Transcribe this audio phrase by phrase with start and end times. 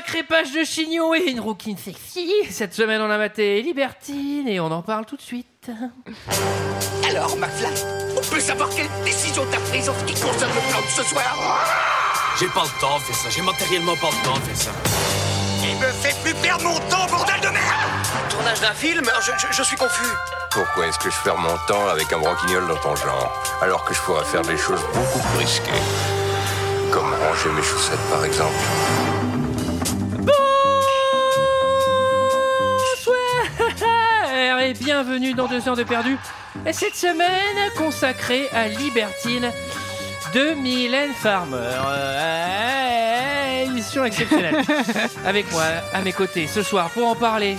[0.00, 2.32] un crépage de chignon et une rouquine sexy.
[2.50, 5.70] Cette semaine, on a maté Libertine et on en parle tout de suite.
[7.08, 7.66] Alors, McFly,
[8.16, 11.02] on peut savoir quelle décision t'as prise en ce qui concerne le plan de ce
[11.02, 11.66] soir?
[12.38, 14.70] J'ai pas le temps de faire ça, j'ai matériellement pas le temps de faire ça.
[15.62, 17.90] Il me fait plus perdre mon temps, bordel de merde
[18.30, 19.04] Tournage d'un film?
[19.20, 20.08] Je, je- je suis confus.
[20.50, 23.92] Pourquoi est-ce que je perds mon temps avec un broquignol dans ton genre, alors que
[23.92, 25.70] je pourrais faire des choses beaucoup plus risquées?
[26.90, 28.54] Comme ranger mes chaussettes, par exemple.
[34.70, 36.16] Et bienvenue dans Deux heures de perdu.
[36.64, 39.50] Et cette semaine consacrée à Libertine
[40.32, 41.56] de Mylène Farmer.
[41.86, 44.62] Euh, émission exceptionnelle.
[45.26, 47.56] Avec moi, à mes côtés, ce soir, pour en parler,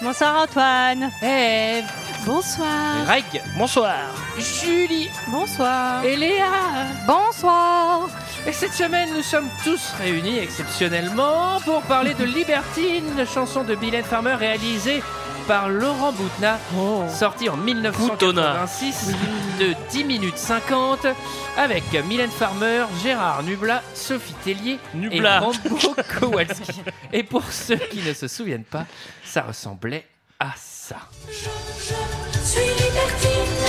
[0.00, 1.10] Bonsoir Antoine.
[1.22, 1.84] Eve,
[2.24, 3.04] Bonsoir.
[3.04, 3.96] Greg, Bonsoir.
[4.38, 6.04] Julie Bonsoir.
[6.04, 6.86] et Léa.
[7.06, 8.08] Bonsoir.
[8.46, 14.04] Et cette semaine, nous sommes tous réunis exceptionnellement pour parler de Libertine, chanson de Mylène
[14.04, 15.02] Farmer réalisée
[15.50, 16.60] par Laurent Boutna,
[17.08, 19.12] sortie en 1986
[19.58, 21.08] de 10 minutes 50
[21.58, 25.38] avec Mylène Farmer, Gérard Nubla, Sophie Tellier Nubla.
[25.38, 26.82] et Rambo Kowalski.
[27.12, 28.86] Et pour ceux qui ne se souviennent pas,
[29.24, 30.06] ça ressemblait
[30.38, 30.98] à ça.
[32.44, 33.66] suis libertine,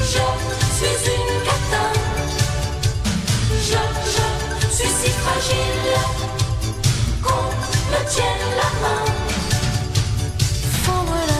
[0.00, 1.92] je suis une catin.
[3.52, 5.94] Je, je suis si fragile
[7.22, 7.52] qu'on
[7.92, 9.35] me tienne la main.
[10.86, 11.35] forward.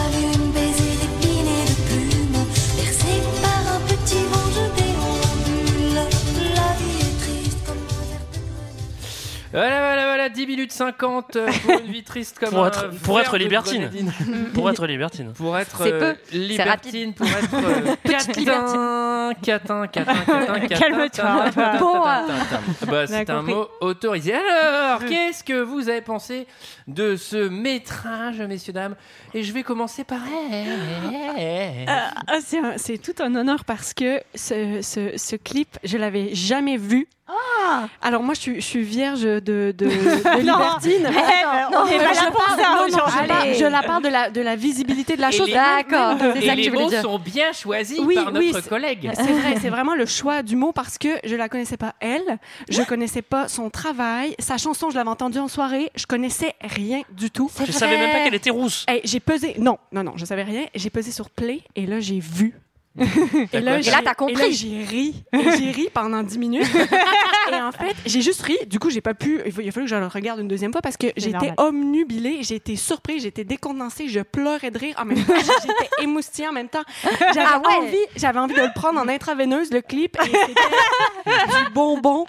[9.53, 13.21] Voilà, voilà, voilà, 10 minutes 50 pour une vie triste comme Pour un être- pour
[13.21, 13.91] être libertine.
[14.53, 15.33] Pour être libertine.
[15.33, 20.17] Pour être C'est euh, libertine, pour être euh, Petite catin, catin, catin,
[20.59, 21.45] catin, Calme-toi.
[21.79, 22.01] Bon.
[22.87, 24.35] Bah, c'est un mot autorisé.
[24.35, 26.47] Alors, qu'est-ce que vous avez pensé
[26.89, 28.97] de ce métrage, messieurs, dames?
[29.35, 30.21] Et je vais commencer par
[30.53, 31.87] elle.
[31.89, 32.39] Ah,
[32.77, 37.09] c'est tout un honneur parce que ce, ce, ce clip, je l'avais jamais vu.
[38.03, 41.06] Alors moi, je suis, je suis vierge de, de, de libertine.
[41.06, 43.19] on est Euh, pas je là pour parle- ça non, non, aujourd'hui.
[43.22, 43.54] je, parle, Allez.
[43.54, 45.50] je la parle de la, de la visibilité de la chose.
[45.50, 47.03] D'accord, Et les mots dire.
[47.03, 49.10] sont bien choisis Oui, par oui, notre c'est- collègue.
[49.15, 52.38] C'est vrai, c'est vraiment le choix du mot parce que je la connaissais pas elle,
[52.69, 57.03] je connaissais pas son travail, sa chanson, je l'avais entendue en soirée, je connaissais rien
[57.12, 57.50] du tout.
[57.66, 58.84] Je savais même pas qu'elle était rousse.
[58.88, 60.66] Hey, j'ai pesé, non, non, non, je savais rien.
[60.75, 62.55] J'ai pesé sur play et là j'ai vu.
[63.53, 64.34] et là, Et là, t'as compris.
[64.34, 65.15] Et là, j'ai ri.
[65.33, 66.67] Et J'ai ri pendant 10 minutes.
[67.53, 68.57] et en fait, j'ai juste ri.
[68.67, 69.41] Du coup, j'ai pas pu.
[69.47, 71.33] Il faut- il a fallu que je le regarde une deuxième fois parce que j'étais
[71.33, 71.55] normal.
[71.59, 75.35] omnubilée, été surprise, j'étais décontenancée, je pleurais de rire en même temps.
[75.37, 76.83] J'étais émoustillée en même temps.
[77.35, 77.87] J'avais Ah ouais?
[77.87, 80.17] envie, j'avais envie de le prendre en intraveineuse, le clip.
[80.25, 82.25] Et c'était du bonbon.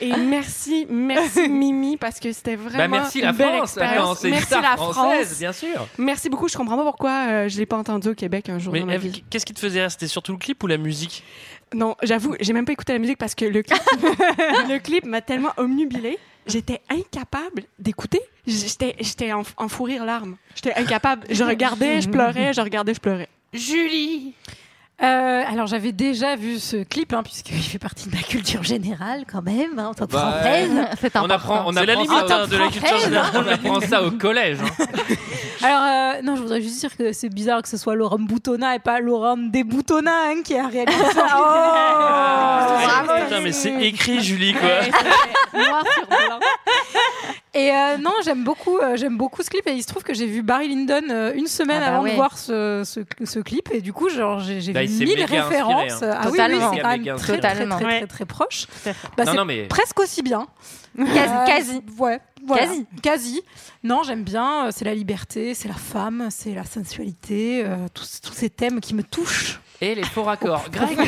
[0.00, 2.78] Et merci, merci Mimi parce que c'était vraiment.
[2.78, 3.76] Bah, merci une la belle France.
[3.76, 4.18] Attends, expérience.
[4.20, 5.38] c'est une Merci star la française, France.
[5.38, 5.86] bien sûr.
[5.98, 6.48] Merci beaucoup.
[6.48, 8.86] Je comprends pas pourquoi euh, je l'ai pas entendu au Québec un jour Mais dans
[8.86, 9.24] ma Eve, vie.
[9.30, 11.24] qu'est-ce qui te faisait rire C'était surtout le clip ou la musique
[11.74, 13.82] Non, j'avoue, j'ai même pas écouté la musique parce que le clip,
[14.68, 16.18] le clip m'a tellement omnubilée.
[16.46, 18.20] J'étais incapable d'écouter.
[18.46, 20.36] J'étais, j'étais en, en fou rire larmes.
[20.56, 21.26] J'étais incapable.
[21.30, 23.28] Je regardais, je pleurais, je regardais, je pleurais.
[23.52, 24.34] Julie
[25.02, 29.24] Euh, alors j'avais déjà vu ce clip hein, puisqu'il fait partie de ma culture générale
[29.30, 30.70] quand même hein, en tant que Bah, française.
[31.00, 31.34] C'est On important.
[31.34, 33.04] apprend, on C'est la apprend limite ça, hein, de la culture française.
[33.08, 33.30] générale.
[33.34, 34.58] on apprend ça au collège.
[34.60, 34.84] hein.
[35.64, 38.76] Alors euh, non, je voudrais juste dire que c'est bizarre que ce soit Laurent Boutonna
[38.76, 41.26] et pas Laurent Desboutonna hein, qui a réalisé ça.
[42.04, 44.68] Ah, bravo, Putain, mais c'est écrit, Julie, quoi.
[45.58, 46.38] Noir sur blanc.
[47.54, 49.66] Et euh, non, j'aime beaucoup, euh, j'aime beaucoup ce clip.
[49.66, 52.04] Et il se trouve que j'ai vu Barry Lyndon euh, une semaine Ah bah avant
[52.04, 52.10] ouais.
[52.12, 53.68] de voir ce, ce, ce clip.
[53.72, 56.02] Et du coup, genre, j'ai j'ai Bah, vu mille méga inspiré, références.
[56.02, 56.10] hein.
[56.14, 56.72] Ah oui, oui, Totalement.
[56.72, 57.76] c'est quand même Méga très, très, très, Totalement.
[57.76, 58.06] très, Ouais.
[58.06, 58.66] très, proche.
[58.86, 60.46] Bah, Non, c'est non, mais presque aussi bien.
[60.96, 61.82] Quasi, Euh, quasi.
[61.98, 62.20] Ouais.
[62.46, 62.66] voilà.
[62.66, 62.86] Quasi.
[63.02, 63.42] Quasi.
[63.82, 64.70] Non, j'aime bien.
[64.70, 68.94] C'est la liberté, c'est la femme, c'est la sensualité, euh, tous, tous ces thèmes qui
[68.94, 69.60] me touchent.
[69.80, 70.64] Et les faux raccords.
[70.72, 70.98] Greg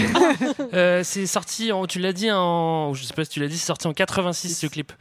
[0.73, 3.59] Euh, c'est sorti, en, tu l'as dit, en, je sais pas si tu l'as dit,
[3.59, 4.93] c'est sorti en 86 ce clip.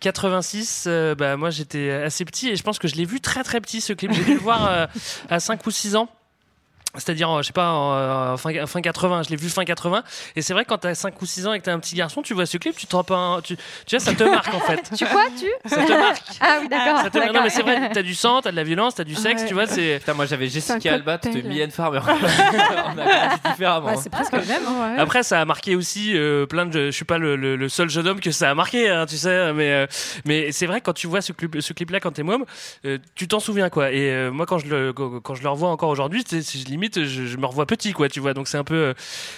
[0.00, 3.42] 86, euh, bah, moi j'étais assez petit et je pense que je l'ai vu très
[3.42, 4.12] très petit ce clip.
[4.12, 4.86] J'ai dû le voir euh,
[5.28, 6.08] à 5 ou 6 ans.
[6.96, 10.02] C'est-à-dire, euh, je sais pas, euh, fin, fin 80, je l'ai vu fin 80.
[10.36, 12.22] Et c'est vrai, quand t'as 5 ou 6 ans et que t'es un petit garçon,
[12.22, 13.16] tu vois ce clip, tu te rends pas.
[13.16, 13.56] un- tu,
[13.86, 14.90] tu vois, ça te marque en fait.
[14.96, 16.22] Tu quoi, tu Ça te marque.
[16.40, 17.00] Ah oui, d'accord.
[17.02, 17.32] Ça te marque.
[17.32, 19.48] Non, mais c'est vrai, t'as du sang, t'as de la violence, t'as du sexe, Ouais.
[19.48, 19.98] tu vois, c'est.
[20.00, 21.48] Putain, moi j'avais Jessica Alba, tu cocktail.
[21.48, 22.00] Mylène Farmer.
[22.08, 23.86] on a différemment.
[23.88, 24.62] Ouais, c'est presque le même.
[24.66, 24.94] hein.
[24.94, 25.00] Ouais.
[25.00, 26.86] Après, ça a marqué aussi euh, plein de.
[26.86, 29.16] Je suis pas le, le- le seul jeune homme que ça a marqué, hein, tu
[29.16, 29.52] sais.
[29.52, 29.86] Mais, euh,
[30.24, 32.44] mais c'est vrai quand tu vois ce clip, ce clip-là quand t'es môme,
[32.84, 33.90] euh, tu t'en souviens quoi.
[33.92, 36.85] Et euh, moi, quand je le quand, je le revois encore aujourd'hui, c'est c'est limite
[36.86, 38.34] limite, je, je me revois petit, quoi, tu vois.
[38.34, 38.94] Donc c'est un peu, euh,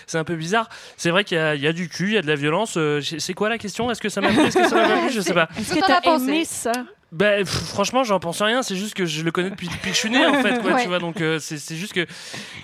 [0.07, 0.69] c'est un peu bizarre.
[0.97, 2.35] C'est vrai qu'il y, a- il y a du cul, il y a de la
[2.37, 2.77] violence.
[2.77, 3.91] euh, c'est quoi la question?
[3.91, 5.11] Est-ce que ça m'a plu Est-ce que ça m'a plu?
[5.13, 5.49] Je sais pas.
[5.59, 6.25] Est-ce que t'as pensé?
[6.25, 6.73] aimé ça?
[7.11, 8.63] Bah, pff, franchement, j'en pense rien.
[8.63, 10.73] C'est juste que je le connais depuis, depuis que je suis né, en fait, quoi,
[10.75, 10.83] Ouais.
[10.83, 10.99] tu vois.
[10.99, 12.07] Donc, euh, c'est c'est juste que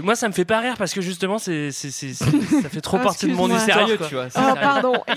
[0.00, 2.82] moi, ça me fait pas rire parce que justement, c'est, c'est, c'est- c'est- ça fait
[2.82, 3.48] trop Ah, partie de mon.
[3.58, 4.06] Sérieux, quoi.
[4.06, 4.26] tu vois.
[4.26, 4.54] Oh, sérieux.
[4.60, 4.94] pardon.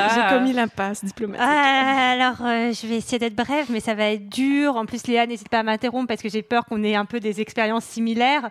[0.00, 0.08] Ah.
[0.14, 1.44] J'ai commis l'impasse diplomatique.
[1.46, 4.76] Ah, alors, euh, je vais essayer d'être brève, mais ça va être dur.
[4.76, 7.18] En plus, Léa, n'hésite pas à m'interrompre parce que j'ai peur qu'on ait un peu
[7.20, 8.48] des expériences similaires.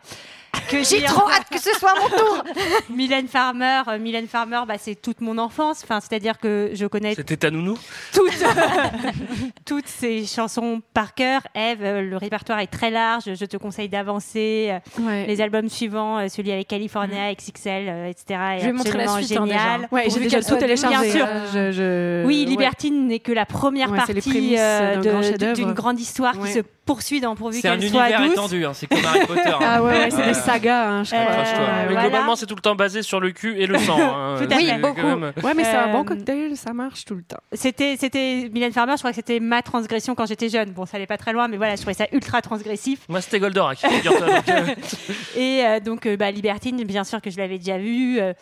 [0.70, 2.44] Que J'ai trop hâte que ce soit mon tour.
[2.90, 5.80] Mylène Farmer, euh, Mylène Farmer, bah, c'est toute mon enfance.
[5.84, 7.78] Enfin, c'est-à-dire que je connais C'était ta nounou
[8.14, 8.34] toutes,
[9.66, 11.42] toutes ces chansons par cœur.
[11.56, 13.24] Eve, euh, le répertoire est très large.
[13.34, 14.70] Je te conseille d'avancer.
[14.72, 15.26] Euh, Ouais.
[15.28, 18.40] Les albums suivants, euh, celui avec California, XXL, euh, etc.
[18.56, 19.58] est Je vais montrer la suite, hein, déjà.
[19.60, 19.88] génial.
[19.92, 20.98] Ouais, j'ai qu'elle tout soit téléchargé.
[21.02, 21.26] Bien sûr.
[21.26, 21.42] hein.
[21.54, 22.50] Je- je- Oui, ouais.
[22.50, 26.48] Libertine n'est que la première c'est partie euh, grand d'une grande histoire Ouais.
[26.48, 28.32] qui se poursuit dans pourvu C'est un qu'elle soit univers douce.
[28.32, 29.42] étendu, hein, c'est comme Harry Potter.
[29.50, 29.60] hein.
[29.62, 31.20] Ah ouais, ouais, c'est Sagas, hein, je crois.
[31.22, 31.86] Euh.
[31.88, 32.02] Mais voilà.
[32.10, 33.98] globalement, c'est tout le temps basé sur le cul et le sang.
[34.00, 34.36] hein.
[34.42, 34.68] Tout à fait.
[34.68, 35.02] quand beaucoup.
[35.02, 37.38] même- Ouais, mais c'est un bon Euh, cocktail, ça marche tout le temps.
[37.54, 40.72] C'était, c'était Mylène Farmer, je crois que c'était ma transgression quand j'étais jeune.
[40.72, 43.00] Bon, ça allait pas très loin, mais voilà, je trouvais ça ultra transgressif.
[43.10, 43.78] Moi, c'était Goldorak.
[43.80, 44.76] figure-toi, donc, euh,
[45.36, 48.20] Et euh, donc, euh, bah, Libertine, bien sûr que je l'avais déjà vu.
[48.20, 48.34] euh,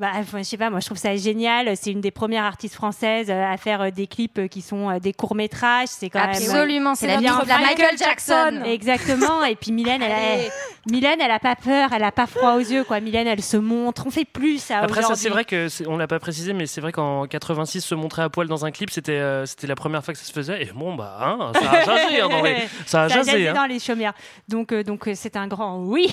[0.00, 1.76] bah, enfin, je sais pas, moi je trouve ça génial.
[1.76, 4.98] C'est une des premières artistes françaises euh, à faire euh, des clips euh, qui sont
[4.98, 5.86] des courts métrages.
[5.88, 8.62] C'est quand même Absolument, c'est la, bien la Michael Jackson.
[8.64, 9.44] Exactement.
[9.44, 10.50] Et puis Mylène, elle, a.
[10.90, 12.98] Mylène, elle a pas peur, elle a pas froid aux yeux, quoi.
[12.98, 14.04] Mylène, elle se montre.
[14.06, 16.80] On fait plus ça Après, ça, c'est vrai que on l'a pas précisé, mais c'est
[16.80, 20.04] vrai qu'en 86, se montrer à poil dans un clip, c'était euh, c'était la première
[20.04, 20.60] fois que ça se faisait.
[20.62, 22.20] Et bon, bah, hein, ça a jasé.
[22.20, 22.56] hein, dans les-
[22.86, 23.30] Ça a Ça a jasé.
[23.30, 23.54] jasé hein.
[23.54, 24.14] dans les chaumières.
[24.48, 26.12] Donc, euh, donc c'est un grand oui.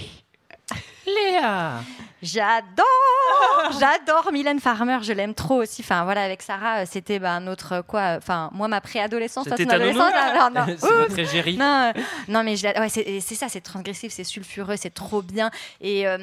[1.06, 1.82] Léa
[2.24, 5.82] J'adore, j'adore Mylène Farmer, je l'aime trop aussi.
[5.84, 9.70] Enfin voilà, avec Sarah, euh, c'était bah, notre quoi, enfin moi ma préadolescence, toi, C'était
[9.70, 10.12] ton adolescence.
[10.16, 10.76] Ah, non, non.
[10.80, 11.58] C'est votre égérie.
[11.58, 15.50] Non, euh, non, mais ouais, c'est ça, c'est transgressif, c'est sulfureux, c'est trop bien.
[15.82, 16.18] Et euh,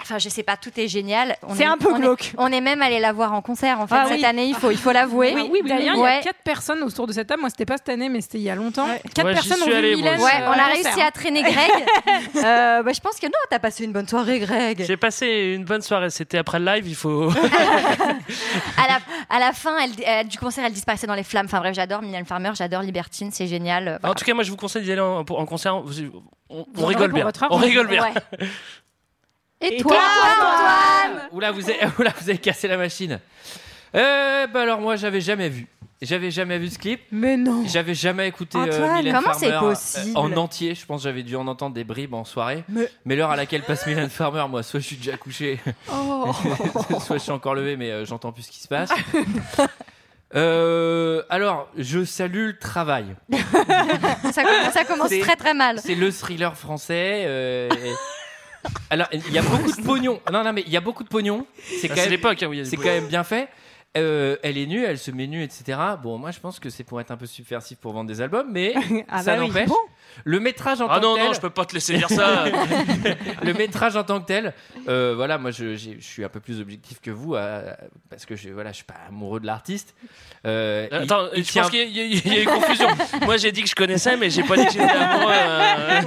[0.00, 1.36] enfin, je sais pas, tout est génial.
[1.42, 2.32] On C'est est- un peu on est- glauque.
[2.38, 4.24] On est même allé la voir en concert en fait Ah cette oui.
[4.24, 5.34] année, il faut, il faut l'avouer.
[5.50, 7.40] Oui, d'ailleurs, il y a quatre personnes autour de cette table.
[7.40, 8.88] Moi, c'était pas cette année, mais c'était il y a longtemps.
[9.14, 10.20] Quatre Ouais, j'y personnes ont suis vu allé, moi Mylène.
[10.42, 11.70] euh, on a réussi à traîner Greg.
[12.36, 14.82] Euh, bah, je pense que non, t'as passé une bonne soirée, Greg.
[14.84, 16.08] J'ai passé une bonne soirée.
[16.10, 17.30] C'était après le live, il faut.
[18.78, 18.98] À la,
[19.28, 21.46] à la fin elle- elle- du concert, elle disparaissait dans les flammes.
[21.46, 23.98] Enfin bref, j'adore Mylène Farmer, j'adore Libertine, c'est génial.
[24.02, 25.76] En tout cas, moi, je vous conseille d'y aller en, concert.
[25.76, 27.28] On, rigole bien.
[27.50, 28.02] On rigole bien.
[28.02, 28.12] Ouais.
[29.60, 33.18] Et, Et toi, Antoine Oula, vous avez, oula, vous avez cassé la machine.
[33.94, 35.66] Euh, bah alors moi, j'avais jamais vu.
[36.02, 37.00] J'avais jamais vu ce clip.
[37.12, 37.64] Mais non.
[37.66, 40.74] J'avais jamais écouté euh, Antoine, Mylène comment Farmer c'est euh, possible en entier.
[40.74, 42.64] Je pense que j'avais dû en entendre des bribes en soirée.
[43.04, 45.60] Mais, l'heure à laquelle passe Mylène Farmer, moi, soit je suis déjà couché,
[45.90, 46.30] Oh.
[47.00, 48.90] soit je suis encore levé, mais euh, j'entends plus ce qui se passe.
[50.34, 53.04] Euh, alors, je salue le travail.
[54.32, 55.78] ça, commence- ça commence C'est- très très mal.
[55.80, 57.22] C'est le thriller français.
[57.26, 57.92] euh, et-
[58.90, 60.20] Alors, il y a beaucoup de pognon.
[60.32, 61.46] Non, non, mais il y a beaucoup de pognon.
[61.62, 63.48] C'est Ah, quand même hein, quand même bien fait.
[63.96, 65.78] Euh, elle est nue, elle se met nue, etc.
[66.02, 68.48] Bon, moi je pense que c'est pour être un peu subversif pour vendre des albums,
[68.50, 68.74] mais
[69.08, 69.48] Ah ça bah oui.
[69.48, 69.68] n'empêche.
[70.24, 72.08] Le métrage en Ah tant non, que tel, non, je peux pas te laisser dire
[72.10, 72.44] ça.
[73.42, 74.52] le métrage en tant que tel,
[74.88, 77.72] euh, voilà, moi je, suis un peu plus objectif que vous euh,
[78.10, 79.94] parce que je, voilà, je suis pas amoureux de l'artiste.
[80.46, 82.88] Euh, il- Attends, il je tient- pense qu'il y, a- il y a eu confusion.
[83.24, 85.32] Moi, j'ai dit que je connaissais, mais j'ai pas dit que j'étais amoureux.
[85.32, 86.00] euh,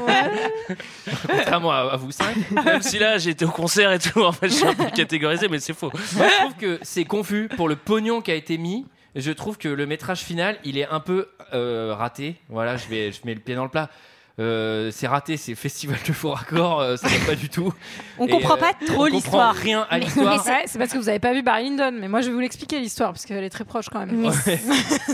[1.28, 2.36] contrairement à, à vous cinq.
[2.66, 4.22] Même si là, été au concert et tout.
[4.24, 5.92] En fait, je suis un peu catégorisé, mais c'est faux.
[6.16, 8.86] Moi, je trouve que c'est confus pour le pognon qui a été mis.
[9.16, 12.36] Je trouve que le métrage final, il est un peu euh, raté.
[12.50, 13.90] Voilà, je mets le pied dans le plat.
[14.40, 17.74] Euh, c'est raté, c'est festival de faux raccords, euh, ça va pas du tout.
[18.20, 19.56] On Et, comprend euh, pas on trop comprend l'histoire.
[19.56, 20.44] rien à l'histoire.
[20.44, 22.40] c'est- c'est parce que vous avez pas vu Barry Lyndon, mais moi je vais vous
[22.40, 24.32] l'expliquer l'histoire parce qu'elle est très proche quand même.
[24.44, 24.58] C'est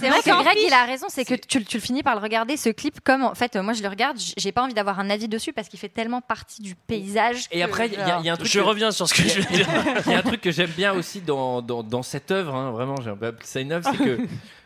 [0.10, 2.58] vrai que Greg, il a raison, c'est que tu, tu le finis par le regarder
[2.58, 5.10] ce clip comme en fait, euh, moi je le regarde, j'ai pas envie d'avoir un
[5.10, 7.46] avis dessus parce qu'il fait tellement partie du paysage.
[7.52, 8.50] Et que, après, il y, a- il y a un truc.
[8.50, 9.68] Je que- reviens sur ce que je veux dire.
[10.06, 12.72] Il y a un truc que j'aime bien aussi dans, dans, dans cette œuvre, hein,
[12.72, 14.20] vraiment, j'ai un peu ça une œuvre, c'est que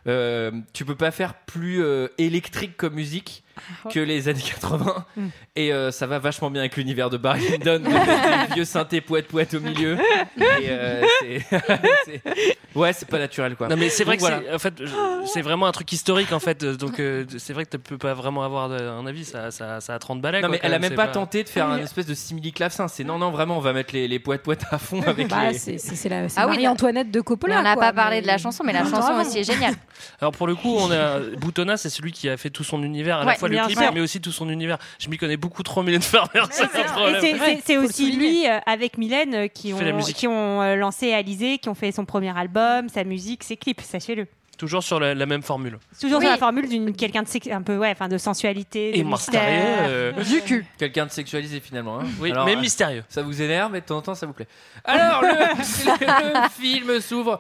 [0.08, 3.44] euh, tu peux pas faire plus euh, électrique comme musique
[3.92, 5.04] que les années 80
[5.56, 8.66] et euh, ça va vachement bien avec l'univers de Barry Lyndon, de mettre des vieux
[8.66, 9.98] synthés poète poète au milieu.
[10.38, 11.42] Et euh, c'est-
[12.06, 12.22] c'est-
[12.76, 13.68] ouais, c'est pas naturel quoi.
[13.68, 14.42] Non mais c'est vrai Donc, que voilà.
[14.48, 17.66] c'est en fait je- c'est vraiment un truc historique en fait donc euh, c'est vrai
[17.66, 20.38] que tu peux pas vraiment avoir de- un avis ça, ça, ça a 30 balais
[20.42, 22.14] Non quoi, mais quand elle a même, c'est pas tenté de faire un espèce de
[22.14, 22.88] simili clavecin.
[22.88, 25.50] C'est non non vraiment on va mettre les, les poètes poètes à fond avec Bah,
[25.52, 25.58] les.
[25.58, 27.60] c'est c'est- c'est la c'est Ah oui, Marie-Antoinette de Mais Coppola.
[27.60, 29.22] on n'a quoi, pas parlé mais- de la chanson, mais la Non, chanson vraiment.
[29.28, 29.74] aussi est géniale.
[30.22, 33.20] Alors pour le coup, on a Boutonna, c'est celui qui a fait tout son univers,
[33.20, 33.94] à la fois le clip, sûr.
[33.94, 34.78] mais aussi tout son univers.
[35.00, 36.44] Je m'y connais beaucoup trop Mylène Farmer,
[37.66, 40.16] c'est aussi lui, euh, avec Mylène, euh, qui ont, musique.
[40.18, 43.82] qui ont euh, lancé Alizé, qui ont fait son premier album, sa musique, ses clips,
[43.82, 44.28] sachez-le.
[44.58, 45.78] Toujours sur la, la même formule.
[46.02, 46.24] Toujours Oui.
[46.26, 49.40] sur la formule d'une quelqu'un de un peu ouais, enfin de sensualité, de Et mystère.
[49.44, 49.66] mystérieux.
[49.88, 50.66] euh, Du cul.
[50.80, 52.00] Quelqu'un de sexualisé finalement.
[52.00, 52.06] hein.
[52.20, 53.04] Oui, Alors, mais euh, mystérieux.
[53.08, 54.48] Ça vous énerve, mais de temps en temps, ça vous plaît.
[54.84, 55.28] Alors, le,
[56.44, 57.40] le film s'ouvre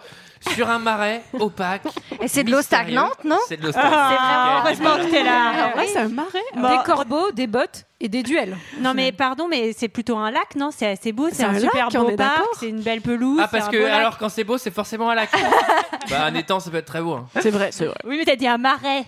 [0.55, 1.83] sur un marais opaque.
[2.21, 2.85] Et c'est de l'eau mystérieux.
[2.93, 4.65] stagnante, non C'est de l'eau Ah, stagnante.
[4.65, 5.51] heureusement que t'es là.
[5.73, 6.43] Ah ouais, c'est un marais.
[6.55, 8.55] Des corbeaux, des bottes et des duels.
[8.79, 10.69] Non mais pardon, mais c'est plutôt un lac, non?
[10.71, 12.69] C'est assez beau, c'est C'est un, un super lac, on beau est parc, d'accord c'est
[12.69, 13.39] une belle pelouse.
[13.43, 13.93] Ah, parce c'est un que beau lac.
[13.99, 15.29] alors quand c'est beau, c'est forcément un lac.
[16.09, 17.13] bah, un étang, ça peut être très beau.
[17.13, 17.25] hein.
[17.41, 17.97] C'est vrai, c'est vrai.
[18.05, 19.05] Oui, mais t'as dit un marais.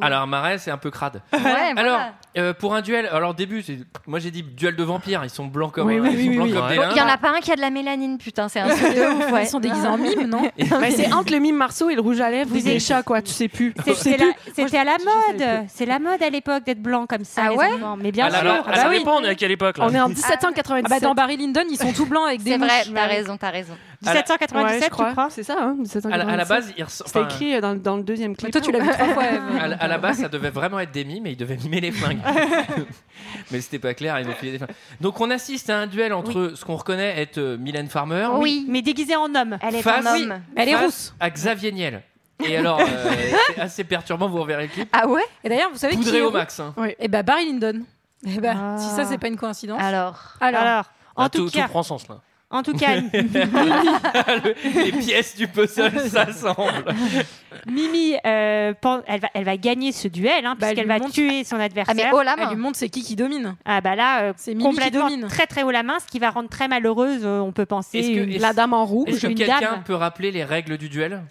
[0.00, 1.22] Alors, un marais, c'est un peu crade.
[1.32, 1.72] Ouais, voilà.
[1.76, 2.00] Alors,
[2.36, 5.46] euh, pour un duel, alors début, c'est- moi j'ai dit duel de vampires, ils sont
[5.46, 6.52] blancs comme, Oui, un- oui, ils oui, sont oui, blancs oui.
[6.76, 6.94] comme des.
[6.94, 8.94] Il y en a pas un qui a de la mélanine, putain, c'est un truc
[8.94, 9.44] de ouf, ouais.
[9.44, 10.50] Ils sont déguisés en mime, non
[10.80, 12.82] Mais c'est entre le mime Marceau et le rouge à lèvres Vous ou des êtes-
[12.82, 13.22] chats, quoi.
[13.22, 13.72] Tu sais plus.
[13.76, 14.26] C'est- Tu sais c'est plus.
[14.26, 15.64] la- C'était à la mode.
[15.68, 17.42] C'est la mode à l'époque d'être blanc comme ça.
[17.46, 17.96] Ah les ouais enfants.
[18.00, 18.48] Mais bien Ah là sûr.
[18.48, 18.98] là, Ah ah bah ça oui.
[18.98, 20.90] dépend, on est à quelle époque là On est en Ah 1797.
[20.90, 22.92] bah dans Barry Lyndon, ils sont tout blancs avec des C'est vrai, mouches.
[22.94, 23.74] t'as raison, t'as raison.
[24.06, 25.28] À la- 1797, Ouais, je crois.
[25.30, 25.76] C'est ça, hein,
[26.10, 26.48] À la, à la 1797.
[26.48, 28.52] base, ils ressort- C'était écrit dans, dans le deuxième Mais clip.
[28.52, 29.22] toi, tu l'as vu trois fois.
[29.60, 31.80] À, la- à la base, ça devait vraiment être des mimes et ils devaient mimer
[31.80, 32.18] les flingues.
[33.50, 34.70] mais c'était pas clair, ils ont filé des flingues.
[35.00, 38.66] Donc on assiste à un duel entre ce qu'on reconnaît être euh, Mylène Farmer Oui,
[38.68, 39.58] Mais déguisé en homme.
[39.62, 40.40] elle est Face- un homme.
[40.56, 41.14] Elle est rousse.
[41.20, 42.02] à Xavier Niel.
[42.44, 42.84] Et alors, euh,
[43.54, 44.88] c'est assez perturbant, vous reverrez le clip.
[44.92, 45.22] Ah ouais?
[45.44, 46.58] Et d'ailleurs, vous savez qui Poudré est au max.
[46.60, 46.74] hein.
[46.98, 47.82] Eh bah Barry Lyndon.
[48.26, 48.76] Eh bah, Ah.
[48.78, 49.80] si ça c'est pas une coïncidence.
[49.80, 50.18] Alors.
[50.40, 50.84] Alors, Alors,
[51.16, 52.16] en Ah, tout tout, tout cas, prend sens là.
[52.54, 52.96] En tout cas,
[54.74, 56.94] Les pièces du puzzle s'assemblent.
[57.66, 60.88] Mimi, euh, pen- elle, va, elle va gagner ce duel, hein, Bah, elle puisqu'elle lui
[60.88, 62.12] va montre- tuer son Ah, mais adversaire.
[62.14, 63.56] haut la elle lui montre c'est qui qui domine.
[63.64, 65.26] Ah bah là, euh, C'est Mimi qui complètement domine.
[65.28, 67.98] très très haut la main, ce qui va rendre très malheureuse, euh, on peut penser.
[67.98, 69.08] Est-ce que- une- La dame en rouge.
[69.08, 69.82] Est-ce que une quelqu'un dame.
[69.84, 71.22] peut rappeler les règles du duel?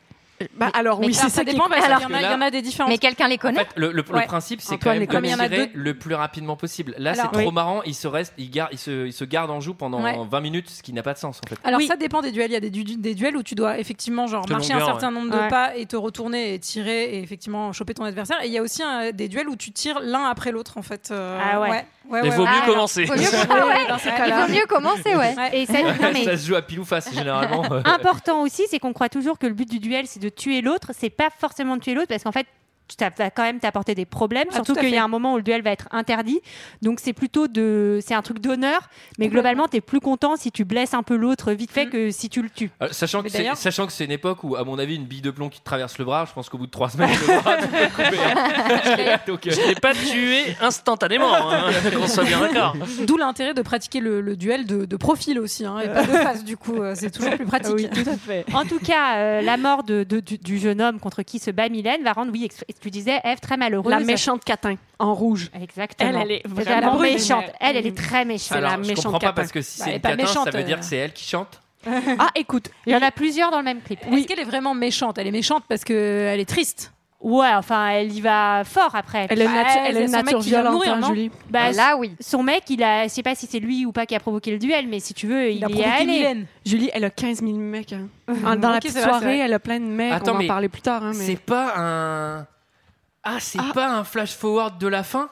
[0.55, 2.19] Bah, alors Mais oui, ça, c'est Ça dépend parce qu'il y, Alors en que a-
[2.21, 2.91] il y en a des différentes.
[2.91, 4.25] Mais quelqu'un les En connaît fait, le, le- le Ouais.
[4.25, 5.69] principe, c'est quand même les de tirer deux.
[5.73, 6.95] le plus rapidement possible.
[6.97, 7.51] Là, c'est trop oui.
[7.51, 7.81] marrant.
[7.85, 10.17] Il se reste, il garde, il se, il se garde en joue pendant Ouais.
[10.29, 11.57] 20 minutes, ce qui n'a pas de sens en fait.
[11.63, 11.87] Alors Oui.
[11.87, 12.51] ça dépend des duels.
[12.51, 14.89] Il y a des, du- des duels où tu dois effectivement genre De marcher longueur,
[14.89, 15.47] un certain nombre de Ouais.
[15.49, 18.37] pas et te retourner et tirer et effectivement choper ton adversaire.
[18.43, 20.81] Et il y a aussi un- des duels où tu tires l'un après l'autre en
[20.81, 21.09] fait.
[21.11, 21.69] Euh, Ah ouais.
[21.69, 23.05] ouais, ouais, Il vaut mieux Ah, commencer.
[23.05, 25.35] Vaut mieux- ces Il vaut mieux commencer, ouais.
[25.53, 27.63] Et ça, non, mais- Ça se joue à pile ou face généralement.
[27.85, 30.91] important aussi, c'est qu'on croit toujours que le but du duel, c'est de tuer l'autre.
[30.93, 32.47] C'est pas forcément tuer l'autre, parce qu'en fait,
[32.99, 34.47] ça va quand même t'apporter des problèmes.
[34.51, 36.39] Ah, surtout qu'il y a un moment où le duel va être interdit.
[36.81, 38.89] Donc c'est plutôt de, c'est un truc d'honneur.
[39.19, 41.89] Mais globalement, t'es plus content si tu blesses un peu l'autre vite fait Mm.
[41.89, 42.69] que si tu le tues.
[42.81, 45.31] Euh, sachant, que sachant que c'est une époque où, à mon avis, une bille de
[45.31, 47.57] plomb qui te traverse le bras, je pense qu'au bout de trois semaines, le bras,
[47.57, 48.17] tu peux couper.
[48.23, 49.19] hein.
[49.27, 52.75] Donc, euh, Je l'ai pas tué instantanément, hein, qu'on soit bien d'accord.
[53.05, 56.11] D'où l'intérêt de pratiquer le, le duel de, de profil aussi hein, et pas de
[56.11, 56.81] face du coup.
[56.81, 57.73] euh, C'est toujours plus pratique.
[57.75, 58.45] Oui, tout à fait.
[58.53, 61.51] En tout cas, euh, la mort de, de- du, du jeune homme contre qui se
[61.51, 62.47] bat Mylène va rendre, oui,
[62.83, 63.89] tu disais, Eve très malheureuse.
[63.91, 65.49] La méchante catin en rouge.
[65.61, 66.09] Exactement.
[66.09, 67.45] Elle, elle est Elle vraiment la méchante.
[67.59, 68.57] Elle, elle est très méchante.
[68.57, 69.33] alors, la je méchante comprends pas catin.
[69.33, 70.79] parce que si Bah, c'est elle pas catin, ça méchante, veut dire euh.
[70.79, 71.59] que c'est elle qui chante?
[71.85, 73.99] Ah, écoute, Il y en a plusieurs dans le même clip.
[74.11, 75.17] Est-ce qu'elle est vraiment méchante?
[75.17, 76.93] Elle est méchante parce qu'elle est triste.
[77.19, 79.27] Ouais, enfin, elle y va fort après.
[79.29, 81.31] elle est, Bah, natu- elle c'est est nature violente, mourir, hein, Julie.
[81.49, 82.11] Bah, Là, oui.
[82.19, 84.51] son mec, il a, je sais pas si c'est lui ou pas qui a provoqué
[84.51, 86.05] le duel, mais si tu veux, il, Il a y allé.
[86.05, 86.45] Mylène.
[86.65, 87.93] Julie, elle a 15 000 mecs.
[87.93, 88.09] hein.
[88.45, 89.37] En- Dans la petite soirée, vrai.
[89.39, 90.11] elle a plein de mecs.
[90.11, 91.01] Attends, on va en parler plus tard.
[91.01, 91.25] Hein, mais...
[91.25, 92.45] C'est pas un.
[93.23, 93.71] Ah, c'est Ah.
[93.73, 95.29] pas un flash forward de la fin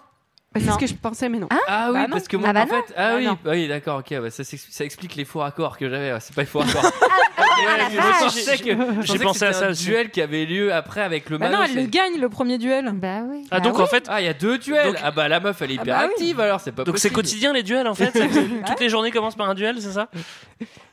[0.54, 1.48] Bah, c'est ce que je pensais, mais non.
[1.68, 2.14] Ah oui, Bah non.
[2.16, 2.94] parce que moi, Ah bah en fait.
[2.98, 6.12] Ah Ah oui, bah oui d'accord, ok, ça, ça explique les faux raccords que j'avais.
[6.14, 6.92] ouais, c'est pas les faux raccords.
[7.38, 7.44] Ah,
[7.78, 8.20] la je vache.
[8.20, 9.86] pensais que, je pensais que pensé à ça un aussi.
[9.86, 12.90] duel qui avait lieu après avec le Bah non, elle le gagne le premier duel.
[12.94, 13.44] Bah oui.
[13.52, 14.88] Ah, donc en fait, Ah, il y a deux duels.
[14.94, 16.12] Donc- ah bah la meuf, elle est Ah hyper bah oui.
[16.14, 17.16] active alors, c'est pas donc c'est possible.
[17.16, 18.26] quotidien les duels en fait ça-
[18.68, 20.08] Toutes les journées commencent par un duel, c'est ça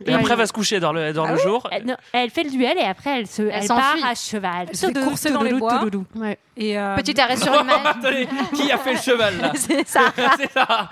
[0.04, 0.14] Et Ouais.
[0.14, 1.68] après, elle va se coucher, dort le, Ah le oui jour.
[1.70, 4.02] Elle, non, elle fait le duel et après elle se, elle, part s'enfuit.
[4.10, 4.66] à cheval.
[4.70, 5.84] Elle se fait courser dans les bois.
[6.16, 6.38] Ouais.
[6.56, 7.76] Et euh, Petit arrêt sur image.
[7.84, 10.00] Attendez, qui a fait le cheval là C'est ça.
[10.38, 10.88] C'est ça.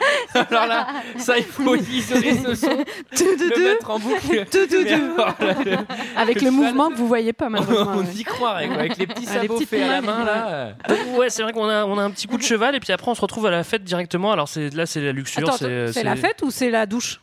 [0.50, 4.20] Alors là, ça il faut isoler ce son, le mettre en boucle.
[4.30, 5.54] Mais alors là,
[6.16, 7.94] Avec le mouvement que vous voyez pas, malheureusement.
[7.96, 10.72] on y croirait quoi, avec les petits Ah, sabots faits à la main là.
[11.16, 13.10] ouais, c'est vrai qu'on a, on a un petit coup de cheval et puis après
[13.10, 14.32] on se retrouve à la fête directement.
[14.32, 15.52] Alors c'est là, c'est la luxure.
[15.54, 17.20] c'est la fête ou c'est la douche?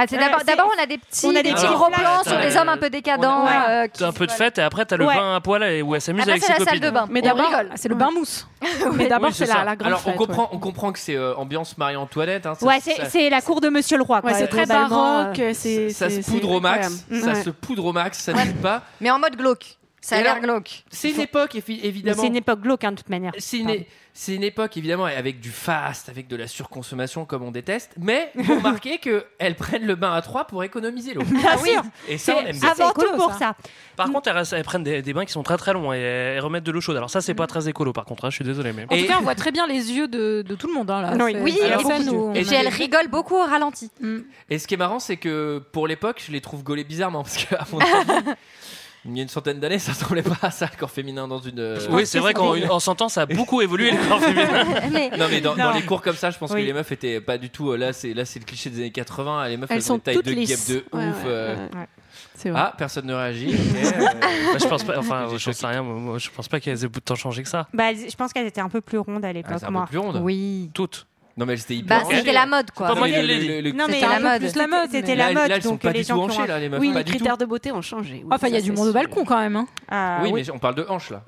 [0.00, 1.88] Ah, c'est Euh, d'abord, on a des petits, on a des des petits petits gros
[1.90, 3.46] plans sur des hommes un peu décadents.
[3.48, 5.14] Euh, qui un peu de fête et après t'as le Ouais.
[5.16, 6.84] bain à poil et où elle s'amuse Après, avec c'est ses la salle copines.
[6.88, 7.06] de bain.
[7.10, 7.68] Mais d'abord- rigole.
[7.72, 8.46] Ah, C'est le bain mousse.
[8.94, 10.48] Mais d'abord, Oui, c'est la, la grande Alors on fête, comprend, ouais.
[10.52, 12.46] on comprend que c'est euh, ambiance Marie-Antoinette.
[12.46, 14.16] Hein, ça- Ouais, c'est, ça- c'est la cour de Monsieur le Roi.
[14.16, 15.38] Ouais, quoi, c'est très globalement, baroque.
[15.40, 15.50] euh.
[15.54, 17.24] c'est- ça se c'est- poudre au max, incroyable.
[17.24, 17.44] ça Ouais.
[17.44, 18.82] se poudre au max, ça ne pas.
[19.00, 19.76] Mais en mode glauque.
[20.00, 20.84] Ça a l'air glauque.
[20.90, 22.20] C'est une époque évidemment.
[22.20, 23.32] c'est une époque glauque, hein, de toute manière.
[23.38, 23.84] C'est une, Pardon.
[24.14, 28.30] c'est une époque évidemment avec du fast, avec de la surconsommation comme on déteste, mais
[28.36, 31.22] vous remarquez qu'elles prennent le bain à trois pour économiser l'eau.
[31.24, 31.82] Bien sûr.
[32.08, 32.70] Et ça, on aime C'est bien.
[32.70, 33.38] avant tout pour ça.
[33.38, 33.56] ça.
[33.96, 36.40] Par contre, elles, elles prennent des, des bains qui sont très très longs et elles
[36.40, 36.96] remettent de l'eau chaude.
[36.96, 38.24] Alors ça, c'est pas très écolo par contre.
[38.24, 38.86] hein, je suis désolé, mais.
[38.88, 40.90] En Et- tout cas, on voit très bien les yeux de, de tout le monde.
[40.92, 41.24] Hein, là.
[41.24, 41.58] Oui.
[41.60, 43.44] Et la beaucoup scène de- où on Et a puis elle des- rigole beaucoup au
[43.44, 43.90] ralenti.
[44.00, 44.18] Mm.
[44.50, 47.44] Et ce qui est marrant, c'est que pour l'époque, je les trouve gaulés bizarrement parce
[47.44, 48.30] que à mon avis,
[49.04, 51.38] il y a une centaine d'années, ça ressemblait pas à ça, le corps féminin dans
[51.38, 51.58] une.
[51.60, 54.64] euh, Oui, c'est vrai qu'en en 100 ans, ça a beaucoup évolué le corps féminin.
[55.18, 56.60] Non mais dans, les cours comme ça, je pense Oui.
[56.62, 57.70] que les meufs étaient pas du tout.
[57.72, 59.48] euh, Là, c'est là, c'est le cliché des années 80.
[59.48, 61.24] Les meufs, Elles elles, ont sont une taille toutes de guêpe de Ouais, ouf.
[61.24, 61.56] ouais, euh.
[61.74, 61.86] ouais.
[62.34, 62.60] C'est vrai.
[62.62, 63.52] Ah, personne ne réagit.
[63.52, 63.90] euh,
[64.52, 66.84] Bah, je pense pas, enfin, J'ai j'en sais rien, moi, moi, je pense pas qu'elles
[66.84, 67.66] aient tant changé que ça.
[67.74, 69.58] Bah, je pense qu'elles étaient un peu plus rondes à l'époque.
[69.88, 70.20] plus ronde.
[70.22, 70.70] Oui.
[70.72, 71.07] Toutes.
[71.38, 72.00] Non mais étaient hyper.
[72.02, 72.88] Bah, c'était la mode, quoi.
[72.88, 74.40] pas mais le- le- Non, mais C'était la un peu mode.
[74.40, 75.48] plus la mode, C'était la mode.
[75.48, 76.80] là, elles sont donc pas les du tout gens qui ont hanchées là, les meufs.
[76.80, 77.16] Oui, pas les du tout.
[77.18, 78.22] critères de beauté ont changé.
[78.24, 79.54] oui, Enfin, il y a du monde au balcon quand même.
[79.56, 79.66] hein.
[79.88, 80.42] Ah, Oui, oui.
[80.44, 81.22] mais on parle de hanches là.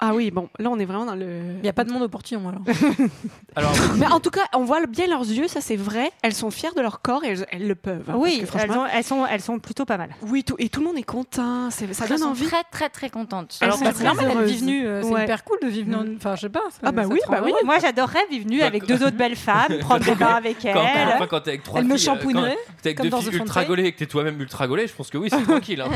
[0.00, 1.40] Ah oui, bon, là on est vraiment dans le.
[1.56, 2.62] Il n'y a pas de monde au portillon alors.
[3.56, 6.12] Alors, Mais en tout cas, on voit bien leurs yeux, ça c'est vrai.
[6.22, 8.04] Elles sont fières de leur corps et elles, elles le peuvent.
[8.08, 10.10] hein, Oui, parce que elles, franchement, ont- elles sont, elles sont plutôt pas mal.
[10.22, 11.70] oui, tout, et tout le monde est content.
[11.70, 12.46] c'est- Ça Elles donne sont envie.
[12.46, 13.58] très très très contentes.
[13.60, 14.86] Alors, c'est normal, vit venue.
[14.86, 15.24] euh, C'est Ouais.
[15.24, 15.90] hyper cool de vivre.
[15.90, 16.62] dans- Enfin, je sais pas.
[16.82, 17.52] Ah bah oui, bah oui.
[17.64, 20.68] Moi, j'adorerais vivre nue Quand- avec deux autres belles femmes, prendre des bains avec quand,
[20.68, 21.08] elles.
[21.14, 22.40] enfin, quand t'es avec trois me filles, euh, quand
[22.82, 24.86] t'es avec comme deux dans filles The ultra gaulées et que t'es toi-même ultra gaulé,
[24.86, 25.80] je pense que oui, c'est tranquille.
[25.80, 25.90] hein.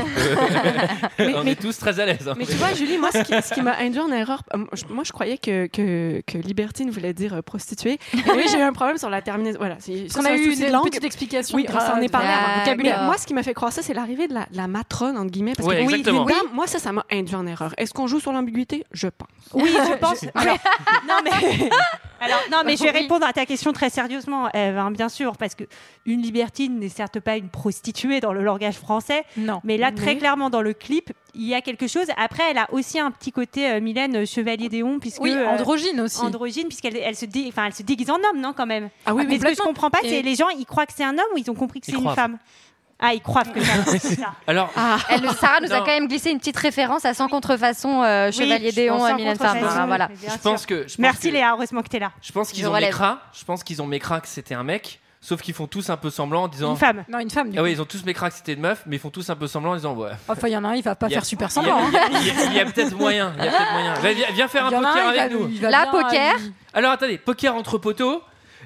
[1.35, 2.27] on est tous très à l'aise.
[2.27, 2.33] hein.
[2.37, 5.03] Mais tu vois, Julie, moi, ce qui, ce qui m'a induit en erreur, euh, moi,
[5.03, 7.99] je croyais que, que, que libertine voulait dire euh, prostituée.
[8.13, 9.59] Et oui, j'ai eu un problème sur la terminaison.
[9.59, 9.77] Voilà,
[10.17, 10.85] On a eu une langue.
[10.85, 11.55] petite explication.
[11.55, 13.05] Oui, on est parlé avant.
[13.05, 15.53] Moi, ce qui m'a fait croire ça, c'est l'arrivée de la, la matrone, entre guillemets.
[15.55, 16.25] Parce Ouais, que oui, exactement.
[16.53, 17.73] moi, ça, ça m'a induit en erreur.
[17.77, 18.83] Est-ce qu'on joue sur l'ambiguïté?
[18.91, 19.27] Je pense.
[19.53, 20.23] Oui, je pense.
[20.35, 20.57] Alors,
[21.07, 21.31] non, mais,
[22.19, 22.99] alors, non, mais je vais Oui.
[23.01, 25.63] répondre à ta question très sérieusement, Eve, hein, bien sûr, parce que
[26.05, 29.61] une libertine n'est certes pas une prostituée dans le langage français, Non.
[29.63, 30.17] mais là, très Oui.
[30.19, 32.05] clairement, dans le clip, il y a quelque chose.
[32.17, 35.21] Après, elle a aussi un petit côté, euh, Mylène, euh, chevalier d'Éon, puisque.
[35.21, 36.19] Oui, euh, androgyne aussi.
[36.21, 39.25] androgyne, puisqu'elle elle se, dé- elle se déguise en homme, non, quand même Ah oui,
[39.27, 41.13] Mais ce que je comprends pas, c'est Et- les gens, ils croient que c'est un
[41.17, 42.15] homme ou ils ont compris que c'est une croient.
[42.15, 42.37] femme?
[43.05, 43.59] Ah, ils croient que
[43.99, 44.33] c'est ça.
[44.47, 44.71] Alors,
[45.09, 48.67] Elle, Sarah nous a quand même glissé une petite référence à Sans contrefaçon, euh, Chevalier
[48.69, 49.67] Oui, d'Éon, on à Mylène Farmer.
[49.87, 50.09] voilà.
[50.21, 50.83] je pense que.
[50.83, 52.11] je pense Merci que- Léa, heureusement que t'es là.
[52.21, 53.19] Je pense qu'ils ont mécra.
[53.33, 55.01] Je pense qu'ils ont mécra que c'était un mec.
[55.25, 56.71] Sauf qu'ils font tous un peu semblant en disant.
[56.71, 57.05] Une femme.
[57.07, 57.49] Non, une femme.
[57.49, 57.65] du Ah coup.
[57.65, 59.47] oui, ils ont tous mécra que c'était une meuf, mais ils font tous un peu
[59.47, 60.11] semblant en disant ouais.
[60.27, 61.77] Enfin, il y en a un, il va pas faire super il y a- semblant.
[61.79, 62.09] hein.
[62.49, 63.31] Il y a, peut-être moyen.
[63.37, 63.93] Il y a peut-être moyen.
[63.93, 65.47] Va, viens, viens faire un poker avec va- nous.
[65.61, 66.35] La bien, poker.
[66.35, 68.21] euh, Alors attendez, poker entre poteaux.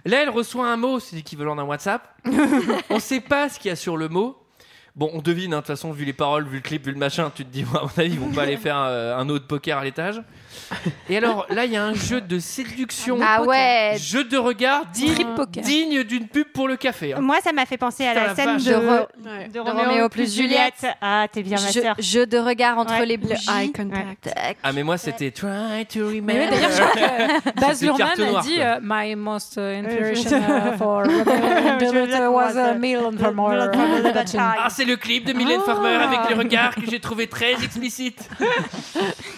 [0.06, 2.08] Là, elle reçoit un mot, c'est l'équivalent d'un WhatsApp.
[2.90, 4.38] on sait pas ce qu'il y a sur le mot.
[4.96, 6.98] Bon, on devine, hein, de toute façon, vu les paroles, vu le clip, vu le
[6.98, 9.46] machin, tu te dis, à mon avis, ils vont pas aller faire euh, un autre
[9.46, 10.24] poker à l'étage.
[11.10, 13.18] Et alors, là, il y a un jeu de séduction.
[13.22, 13.96] Ah ouais.
[14.00, 17.14] Jeu de regard digne, d'une pub pour le café.
[17.14, 17.22] hein.
[17.22, 19.48] Moi, ça m'a fait penser à la la scène de, Ro- Ouais.
[19.48, 20.86] de Roméo plus Juliette.
[21.02, 21.96] Ah, t'es bien ma Jeu, sœur.
[22.00, 23.50] jeu de regard entre Ouais, les Le bougies.
[23.50, 24.24] eye contact.
[24.24, 24.58] Tac.
[24.64, 26.50] Ah, mais moi, c'était Try to remember.
[26.50, 31.04] D'ailleurs, je crois que Baz Luhrmann a dit euh, My most uh, inspiration uh, for
[31.80, 33.68] Romeo was a Milan Farmer.
[34.38, 38.30] Ah, c'est le clip de Mylène Farmer avec les regards que j'ai trouvé très explicites.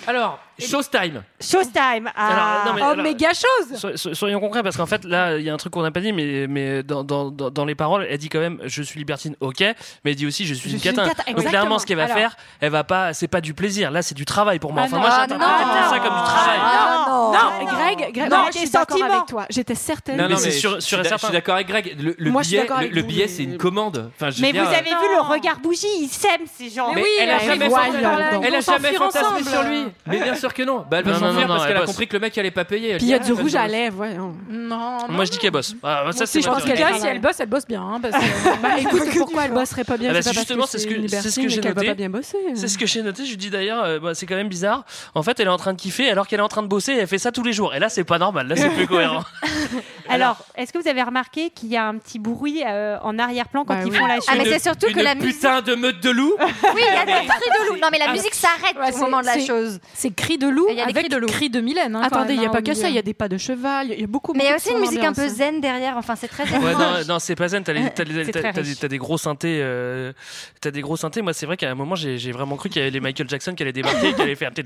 [0.07, 1.23] Alors, Showtime.
[1.41, 2.09] Showtime.
[2.15, 2.27] Ah.
[2.27, 5.37] Alors, non, mais- Oh, alors- méga chose So- so- soyons concrets parce qu'en fait là
[5.37, 7.75] il y a un truc qu'on n'a pas dit mais, mais dans, dans, dans, les
[7.75, 9.75] paroles elle dit quand même je suis libertine ok mais
[10.11, 12.35] elle dit aussi je suis Je une catin donc clairement ce qu'elle va Alors- faire
[12.61, 14.95] elle va pas c'est pas du plaisir là c'est du travail pour moi Ah enfin
[14.97, 17.31] non, moi ah j'interprète non, ça comme du travail Ah, non.
[17.31, 19.45] Non, Greg, Greg Non, moi, je suis d'accord avec toi.
[19.49, 20.17] J'étais certaine.
[20.17, 20.97] Non, Mais non, c'est mais sûr- je, suis
[21.31, 21.95] d'accord avec Greg.
[21.99, 24.11] Le, billet, c'est une commande.
[24.39, 26.93] Mais vous avez vu le regard bougie, ils s'aiment ces gens.
[26.93, 29.85] Mais oui, elle a mais jamais, fantasmé- sur lui.
[30.07, 30.85] Mais bien sûr que non.
[30.89, 31.89] Bah, elle va Non, non, s'enfuir non, parce elle qu'elle a bosse.
[31.89, 32.89] compris que le mec allait pas payer.
[32.91, 33.71] Elle Puis il y a du rouge à bosse.
[33.71, 34.35] lèvres, voyons.
[34.49, 36.77] Non, moi je dis qu'elle bosse Ah, ça Moi c'est aussi, je ma pense théorie.
[36.77, 37.01] que là, théorie.
[37.01, 37.81] si elle bosse, elle bosse bien.
[37.81, 40.09] hein, parce que- Bah écoute, pourquoi elle bosserait pas bien?
[40.09, 41.87] Ah bah, C'est parce justement, c'est ce que- c'est ce que j'ai qu'elle noté.
[41.87, 42.37] pas bien bosser.
[42.55, 43.25] C'est ce que j'ai noté.
[43.25, 44.85] Je lui dis d'ailleurs, euh, bah, c'est quand même bizarre.
[45.15, 46.93] En fait, elle est en train de kiffer alors qu'elle est en train de bosser.
[46.93, 47.73] Et elle fait ça tous les jours.
[47.75, 48.47] Et là, c'est pas normal.
[48.47, 49.23] Là, c'est plus cohérent.
[50.09, 53.63] Alors, est-ce que vous avez remarqué qu'il y a un petit bruit euh, en arrière-plan
[53.63, 53.97] quand Bah ils oui.
[53.97, 55.35] font la Ah, mais c'est surtout que Une la musique.
[55.35, 56.33] putain de meute de loup.
[56.39, 57.75] Oui, il y a des cris de loup.
[57.79, 59.79] Non, mais la musique s'arrête Ouais, au c'est- moment de la c'est- chose.
[59.93, 61.27] C'est cri de loup Et il y a des avec cris de loup.
[61.27, 61.95] cri de Mylène.
[61.95, 63.13] hein, quand Attendez, il même, n'y a hein, pas que ça, il y a des
[63.13, 65.13] pas de cheval, il y a beaucoup Mais il y a aussi une musique un
[65.13, 65.97] peu zen derrière.
[65.97, 66.63] Enfin, c'est très zen.
[66.63, 67.63] Ouais, non, non, c'est pas zen.
[67.63, 68.79] T'as, les- t'as, les- C'est t'as- très t'as des, riche.
[68.79, 69.59] t'as des gros synthés.
[69.61, 70.13] euh,
[70.61, 71.21] t'as des gros synthés.
[71.21, 73.29] Moi, c'est vrai qu'à un moment, j'ai, j'ai vraiment cru qu'il y avait les Michael
[73.29, 74.49] Jackson qui allaient débarquer, qui allaient faire.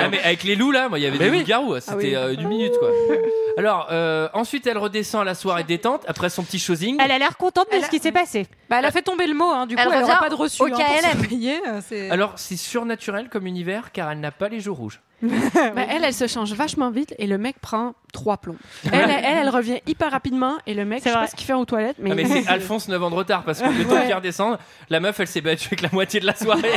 [0.00, 1.38] Ah, mais avec les loups là, moi il y avait Mais des oui.
[1.40, 2.14] loups-garous, c'était oui.
[2.14, 2.88] euh, une minute quoi.
[3.58, 6.96] Alors euh, ensuite elle redescend à la soirée détente après son petit showing.
[7.02, 8.46] Elle a l'air contente de Elle ce qui s'est passé.
[8.68, 10.28] Bah, elle a fait tomber le mot, hein, du coup, Elle elle revient n'aura pas
[10.30, 11.22] de reçu au hein, pour KLM.
[11.22, 11.60] se payer.
[11.66, 15.00] euh, c'est- Alors c'est surnaturel comme univers car elle n'a pas les rouges.
[15.22, 18.56] Bah, elle, elle se change vachement vite et le mec prend trois plombs.
[18.90, 21.46] Elle, elle, elle, elle revient hyper rapidement et le mec, je sais pas ce qu'il
[21.46, 23.84] fait aux toilettes, mais, Ah, mais c'est Alphonse 9 ans de retard parce que le
[23.84, 26.72] temps de faire descendre, la meuf elle s'est battue avec la moitié de la soirée.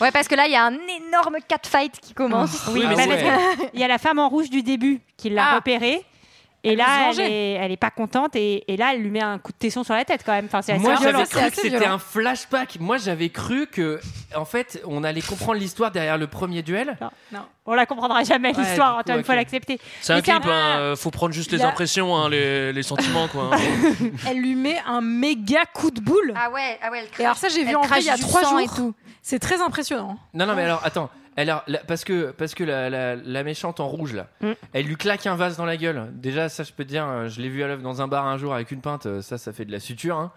[0.00, 2.68] Ouais, parce que là, il y a un énorme catfight qui commence.
[2.72, 3.34] Oui, Ah mais ouais.
[3.74, 5.54] il y a la femme en rouge du début qui l'a Ah.
[5.56, 6.04] repéré.
[6.64, 9.22] Et Elle là, elle est, elle est pas contente et, et là, elle lui met
[9.22, 10.46] un coup de tesson sur la tête quand même.
[10.46, 12.78] Enfin, c'est assez Moi, j'avais cru que c'était un flashback.
[12.80, 14.00] Moi, j'avais cru que,
[14.34, 16.98] en fait, on allait comprendre l'histoire derrière le premier duel.
[17.32, 18.98] Non, on la comprendra jamais Ouais, l'histoire.
[18.98, 19.36] Antoine, il faut ok.
[19.38, 19.78] l'accepter.
[20.00, 22.82] C'est un clip, un- hein, euh, faut prendre juste les a- impressions, hein, les, les
[22.82, 23.50] sentiments, quoi.
[23.54, 23.58] hein.
[24.28, 26.34] Elle lui met un méga coup de boule.
[26.36, 28.10] Ah ouais, ah ouais, elle Et alors ça, j'ai vu en vrai crache il y
[28.10, 28.60] a du trois sang jours.
[28.60, 28.94] et tout.
[29.22, 30.18] C'est très impressionnant.
[30.34, 31.08] Non, non, mais alors, attends.
[31.38, 34.52] Alors, la- parce que, parce que la, la- la méchante en rouge, là, Mm.
[34.72, 36.06] elle lui claque un vase dans la gueule.
[36.12, 38.26] Déjà, ça, je peux te dire, euh, je l'ai vu à l'œuvre dans un bar
[38.26, 40.16] un jour avec une pinte, euh, ça, ça fait de la suture.
[40.16, 40.32] hein.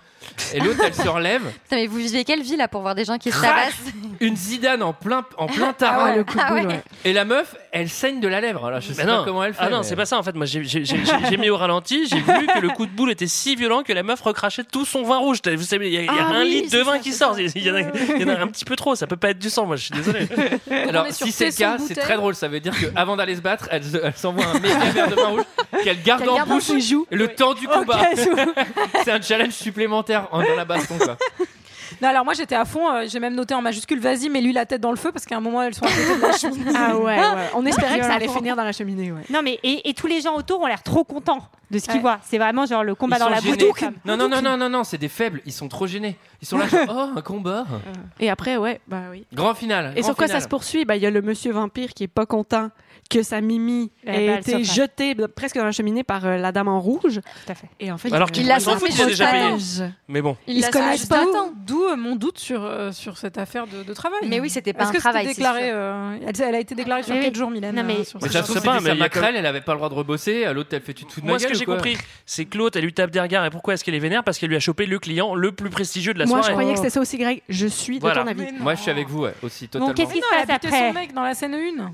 [0.54, 3.04] Et l'autre, elle se relève, Putain, mais vous vivez quelle vie là pour voir des
[3.06, 3.74] gens qui se tabassent
[4.20, 6.04] une zidane en plein, en plein Ah tarot.
[6.06, 6.66] ouais, le coup de Ah ouais.
[6.68, 6.84] ouais.
[7.04, 8.66] Et la meuf, elle saigne de la lèvre.
[8.68, 9.24] Alors, je sais pas non.
[9.26, 9.64] comment elle fait.
[9.64, 10.36] Ah non, mais- c'est pas ça en fait.
[10.36, 13.82] Moi, j'ai- mis au ralenti, j'ai vu que le coup de boule était si violent
[13.82, 15.40] que la meuf recrachait tout son vin rouge.
[15.56, 17.12] Vous savez, il y a, y a Ah un oui, litre de vin ça, qui
[17.12, 17.40] sort.
[17.40, 18.94] Il y, en a, il y en a un petit peu trop.
[18.96, 19.66] Ça peut pas être du sang.
[19.66, 20.28] Moi, je suis désolé.
[20.92, 22.36] Alors, on est sur si c'est le cas, c'est très drôle.
[22.36, 25.16] Ça veut dire qu'avant d'aller se battre, elle, se- elle s'envoie un méga verre de
[25.16, 25.44] vin rouge
[25.84, 26.70] qu'elle garde en bouche
[27.10, 28.02] le temps du combat.
[29.04, 30.98] c'est un challenge supplémentaire en- dans la baston.
[30.98, 31.18] Quoi.
[32.02, 32.90] Non, alors moi j'étais à fond.
[32.92, 35.38] euh, J'ai même noté en majuscule vas-y, mets-lui la tête dans le feu parce qu'à
[35.38, 36.72] un moment elles sont à côté de la cheminée.
[36.76, 37.50] Ah ouais, ouais.
[37.56, 38.38] On espérait que ça allait Violent.
[38.40, 39.22] finir dans la cheminée, ouais.
[39.30, 41.96] Non, mais et, et tous les gens autour ont l'air trop contents de ce qu'ils
[41.96, 42.00] Ouais.
[42.02, 42.20] voient.
[42.24, 43.58] C'est vraiment genre le combat Ils dans sont la gênés.
[43.68, 43.86] boutique.
[44.06, 45.42] Non, non, non, non, non, non, c'est des faibles.
[45.46, 46.18] Ils sont trop gênés.
[46.42, 46.82] Ils sont là, genre,
[47.14, 47.66] oh, un combat.
[48.20, 49.26] Et après, ouais, bah oui.
[49.34, 49.94] Grand final.
[49.96, 50.42] Et grand sur quoi final.
[50.42, 50.86] ça se poursuit?
[50.86, 52.70] Bah, Il y a le monsieur vampire qui est pas content
[53.12, 56.38] que sa mimi Eh ait ben, elle été jetée presque dans la cheminée par euh,
[56.38, 57.20] la dame en rouge.
[57.46, 57.68] Tout à fait.
[57.80, 59.56] Et en fait, Alors qu'il Il la s'en fout, il a déjà payé.
[60.08, 60.38] Mais bon.
[60.48, 61.26] Ils se l'a connaissent pas.
[61.68, 64.20] D'où euh, mon doute sur, euh, sur cette affaire de, de travail.
[64.28, 65.72] Mais oui, c'était pas Est-ce que travail, c'est déclaré sûr.
[65.76, 67.38] euh, elle, elle a été déclarée sur Oui, quel oui.
[67.38, 69.30] jour, Mylène Non, mais- euh, sur Mais ça se pas, mais sa il y a
[69.36, 70.46] elle avait pas le droit de rebosser.
[70.46, 71.98] à L'autre, elle fait tu te fous de ma Moi, ce que j'ai quoi compris,
[72.26, 73.46] c'est que l'autre, elle lui tape des regards.
[73.46, 74.24] Et pourquoi est-ce qu'elle est vénère?
[74.24, 76.54] Parce qu'elle lui a chopé le client le plus prestigieux de la Moi, je soirée.
[76.54, 77.42] croyais que c'était ça aussi, Greg.
[77.50, 78.24] Je suis de Voilà.
[78.24, 78.44] ton avis.
[78.52, 78.60] Mais.
[78.60, 79.94] Moi, je suis avec vous, ouais, aussi, Bon, totalement.
[79.94, 81.92] qu'est-ce qui se a passe après son mec dans la scène 1.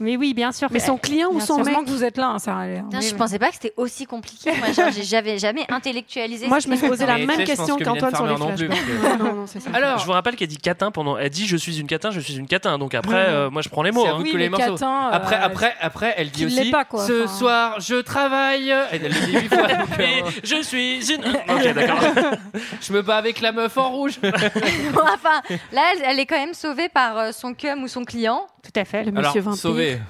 [0.00, 0.68] Mais oui, bien sûr.
[0.70, 1.64] Mais son eh, client ou son sûr.
[1.64, 2.66] mec que vous êtes là, hein, Sarah.
[2.66, 4.52] Putain, je ne pensais pas que c'était aussi compliqué.
[4.52, 4.68] Moi,
[5.02, 6.46] j'avais jamais intellectualisé.
[6.46, 8.38] Moi, je me posais la même question qu'Antoine sur les
[9.18, 9.44] non, non.
[9.72, 11.18] Alors, je vous rappelle qu'elle dit catin pendant.
[11.18, 12.78] Elle dit je suis une catin, je suis une catin.
[12.78, 14.06] Donc après, euh, moi, je prends les mots.
[14.06, 14.18] Hein.
[14.20, 14.48] Oui, les.
[14.50, 16.72] Catins, euh, après, après, après, elle dit aussi.
[17.06, 18.72] Ce soir, je travaille.
[18.92, 19.66] Elle le dit huit fois.
[19.66, 21.24] Donc, euh, je suis une.
[21.48, 22.00] ok, d'accord.
[22.80, 24.18] je me bats avec la meuf en rouge.
[24.22, 28.46] enfin, là, elle, est quand même sauvée par son cum ou son client.
[28.62, 29.04] Tout à fait.
[29.04, 29.56] Le monsieur 20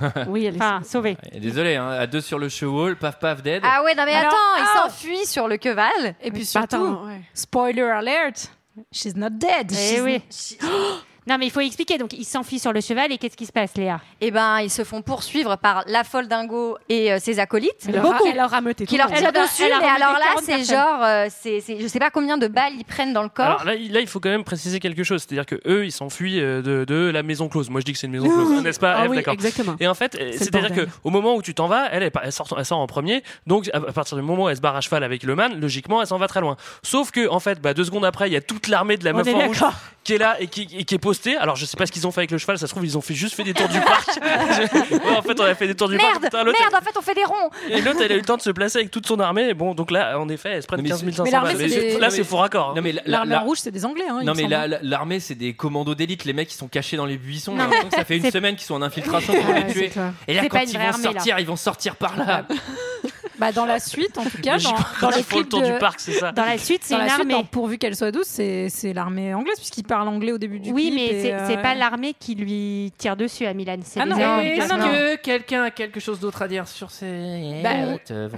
[0.28, 1.16] oui, elle est sauvée.
[1.32, 3.62] Désolé, hein, à deux sur le cheval, paf paf dead.
[3.64, 6.14] Ah ouais, non mais attends, il oh s'enfuit sur le cheval.
[6.20, 8.50] Et puis bah, surtout, attends, spoiler alert,
[8.92, 9.72] she's not dead.
[9.72, 10.22] Eh oui.
[10.62, 10.68] Not...
[10.70, 11.98] Oh non, mais il faut expliquer.
[11.98, 14.00] Donc, il s'enfuit sur le cheval et qu'est-ce qui se passe, Léa?
[14.20, 17.84] Et ben, ils se font poursuivre par la folle dingo et euh, ses acolytes.
[17.86, 20.26] Elle leur a- elle leur a meuté Qui leur le tirent dessus, mais alors là,
[20.34, 23.22] 40 c'est genre, euh, c'est, c'est- je sais pas combien de balles ils prennent dans
[23.22, 23.44] le corps.
[23.46, 25.22] Alors là, il- là, il faut quand même préciser quelque chose.
[25.26, 27.68] C'est-à-dire que eux, ils s'enfuient euh, de, de la maison close.
[27.70, 28.94] Moi, je dis que c'est une maison close, n'est-ce pas?
[28.98, 29.34] Ah oui, D'accord.
[29.34, 29.76] exactement.
[29.80, 30.88] Et en fait, euh, le c'est-à-dire que bordel.
[31.04, 33.22] au moment où tu t'en vas, elle, elle, elle sort, elle sort en premier.
[33.46, 35.60] Donc, à à partir du moment où elle se barre à cheval avec le man,
[35.60, 36.56] logiquement, elle s'en va très loin.
[36.82, 39.12] Sauf que, en fait, bah, deux secondes après, il y a toute l'armée de la
[39.12, 39.60] meuf en rouge.
[40.08, 41.36] Qui est là et qui, et qui est postée.
[41.36, 42.56] Alors, je sais pas ce qu'ils ont fait avec le cheval.
[42.58, 44.08] Ça se trouve, ils ont fait juste fait des tours du parc.
[44.18, 46.24] Ouais, en fait, on a fait des tours du Merde, parc.
[46.24, 47.50] Putain, merde, en fait, on fait des ronds.
[47.68, 49.48] Et l'autre, elle a eu le temps de se placer avec toute son armée.
[49.50, 51.68] Et bon, donc là, en effet, elle se mais 15 500 Mais l'armée, balles.
[51.70, 52.70] c'est Mais des- Là, c'est faux raccord.
[52.70, 52.72] hein.
[52.76, 54.04] Non mais la- L'armée la- rouge, c'est des Anglais.
[54.10, 57.04] Hein, Non mais la- l'armée c'est des commandos d'élite, les mecs qui sont cachés dans
[57.06, 57.54] les buissons.
[57.54, 59.90] Non, que ça fait une semaine qu'ils sont en infiltration pour les tuer.
[60.26, 62.44] Et là quand ils vont sortir, ils vont sortir par là.
[63.38, 65.60] Bah, dans la suite, en tout cas, Mais dans, dans quand le le clip tour
[65.62, 66.32] de, du parc, c'est ça.
[66.32, 67.46] Dans la suite, c'est une suite, armée.
[67.50, 70.90] pourvu qu'elle soit douce, c'est c'est l'armée anglaise puisqu'il parle anglais au début du Oui,
[70.90, 70.94] clip.
[70.94, 73.76] mais et, c'est euh, pas l'armée qui lui tire dessus à Milan.
[73.84, 76.66] C'est Ah les non, mais- Est-ce non, que quelqu'un a quelque chose d'autre à dire
[76.66, 77.70] sur ces Bah,
[78.10, 78.36] œuvres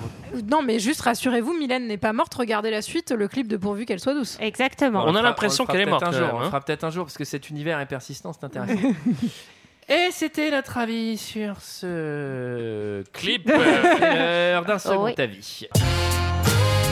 [0.51, 2.35] Non, mais juste rassurez-vous, Mylène n'est pas morte.
[2.35, 4.37] Regardez la suite, le clip de pourvu qu'elle soit douce.
[4.41, 5.05] Exactement.
[5.07, 6.39] On le a l'impression le qu'elle est morte, on hein.
[6.41, 8.75] le fera peut-être un jour parce que cet univers est persistant, c'est intéressant.
[9.93, 13.51] Et c'était notre avis sur ce clip.
[14.03, 15.15] euh, d'un second Oui.
[15.19, 15.67] avis.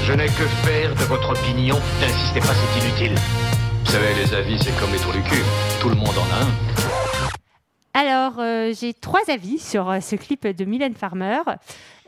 [0.04, 1.76] Je n'ai que faire de votre opinion.
[2.00, 3.14] N'insistez pas, c'est inutile.
[3.84, 5.42] Vous savez, les avis, c'est comme les trous du cul.
[5.80, 6.97] Tout le monde en a un.
[8.02, 11.40] Alors, euh, j'ai trois avis sur euh, ce clip de Mylène Farmer.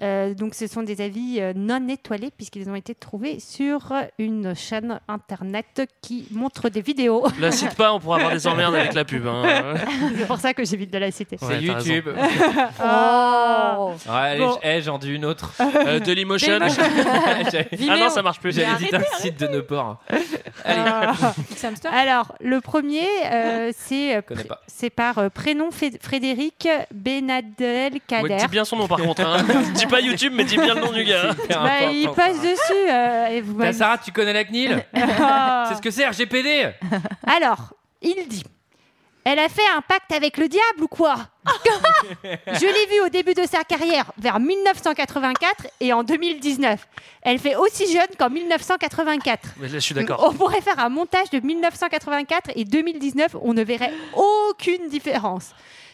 [0.03, 4.55] Euh, donc, ce sont des avis euh, non étoilés puisqu'ils ont été trouvés sur une
[4.55, 7.27] chaîne internet qui montre des vidéos.
[7.41, 9.27] La cite pas, on pourra avoir des emmerdes avec la pub.
[9.27, 9.75] hein.
[10.17, 11.37] C'est pour ça que j'évite de la citer.
[11.39, 11.61] C'est Ouais.
[11.61, 12.09] YouTube.
[12.83, 13.93] Oh.
[14.07, 14.53] Ouais, allez, Bon.
[14.53, 15.53] j- eh, j'en dis une autre.
[15.81, 16.59] Euh, Dailymotion.
[17.51, 18.55] J'avais- ah non, ça marche plus.
[18.55, 19.99] J'allais dire un site de Neuport.
[20.65, 21.13] Allez,
[21.53, 25.71] X-Hamster Alors, le premier, euh, c'est par euh, prénom
[26.01, 28.37] Frédéric Benadel Ouais, Kader.
[28.37, 29.23] dis bien son nom par contre.
[29.25, 29.45] Hein.
[29.75, 31.31] dis pas YouTube, mais dis bien le nom du gars.
[31.31, 31.35] hein.
[31.49, 32.43] Bah, il passe ça.
[32.43, 32.91] dessus.
[32.91, 35.67] euh, et vous m'avez- Sarah, tu connais la CNIL Ah.
[35.69, 36.71] C'est ce que c'est RGPD
[37.27, 38.45] Alors, il dit
[39.25, 41.17] Elle a fait un pacte avec le diable ou quoi
[42.25, 46.87] Je l'ai vue au début de sa carrière, vers 1984 et en 2019.
[47.23, 49.49] Elle fait aussi jeune qu'en 1984.
[49.59, 50.25] Mais là, je suis d'accord.
[50.27, 55.51] On pourrait faire un montage de 1984 et 2019, on ne verrait aucune différence.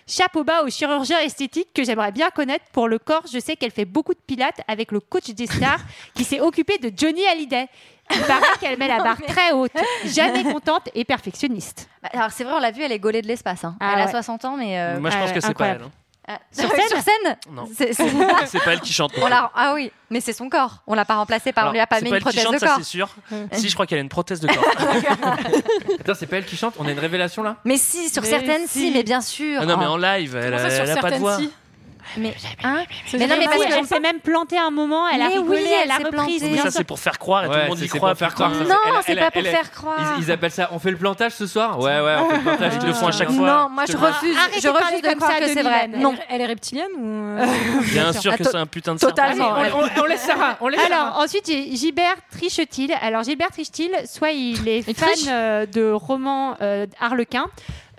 [0.08, 3.24] Chapeau bas au chirurgien esthétique que j'aimerais bien connaître pour le corps.
[3.32, 5.80] Je sais qu'elle fait beaucoup de pilates avec le coach des stars
[6.14, 7.66] qui s'est occupé de Johnny Hallyday.
[8.14, 9.72] Il paraît qu'elle met la barre très haute,
[10.04, 11.88] jamais contente et perfectionniste.
[12.02, 13.64] Bah, Alors c'est vrai, on l'a vu, elle est gaulée de l'espace.
[13.64, 13.76] hein.
[13.80, 14.10] Ah elle a ouais.
[14.10, 14.78] 60 ans, mais.
[14.78, 15.82] euh, Moi, je pense que c'est pas elle.
[15.82, 15.90] hein.
[16.28, 17.68] ah, Sur scène Sur scène Non.
[17.74, 19.12] C'est- pas elle qui chante.
[19.20, 20.82] On Ah oui, mais c'est son corps.
[20.86, 21.64] On l'a pas remplacé par.
[21.64, 22.66] Alors, on lui a pas c'est mis pas une elle qui prothèse chante, de ça
[22.66, 22.76] corps.
[22.78, 23.08] c'est sûr.
[23.52, 24.64] si, je crois qu'elle a une prothèse de corps.
[26.00, 27.56] Attends, c'est pas elle qui chante On a une révélation là?
[27.64, 28.90] Mais si, sur Mais certaines, si, si.
[28.92, 29.58] mais bien sûr.
[29.62, 29.92] Ah non, mais Oh.
[29.92, 31.36] en live, elle, a- elle a pas de voix.
[31.38, 31.50] si?
[32.16, 35.28] Mais, hein mais non, mais parce que elle s'est même plantée un moment, elle a
[35.28, 36.38] Mais rigolé, oui, elle elle a plantée.
[36.40, 36.78] Mais bien ça, sûr.
[36.78, 38.14] c'est pour faire croire et tout le monde y croit.
[38.14, 38.50] faire croire.
[38.50, 40.16] Non, c'est pas pour faire croire.
[40.18, 41.78] Ils, appellent ça on fait le plantage ce soir?
[41.78, 42.72] Ouais, ouais, on fait le plantage.
[42.80, 43.46] Ils le font à chaque fois.
[43.46, 44.36] Non, moi Je refuse.
[44.36, 45.88] Arrêtez Je refuse de comme croire ça que c'est vrai.
[45.88, 46.14] Non.
[46.28, 47.46] Elle, est reptilienne ou euh,
[47.92, 49.54] Bien sûr que Ah, c'est un putain de totalement.
[49.98, 50.56] on, laisse Sarah.
[50.60, 52.92] On laisse Alors, ensuite, j'ai Gilbert Trichetil.
[53.00, 57.46] Alors, Gilbert Trichetil, soit il est fan euh, de romans euh, harlequins,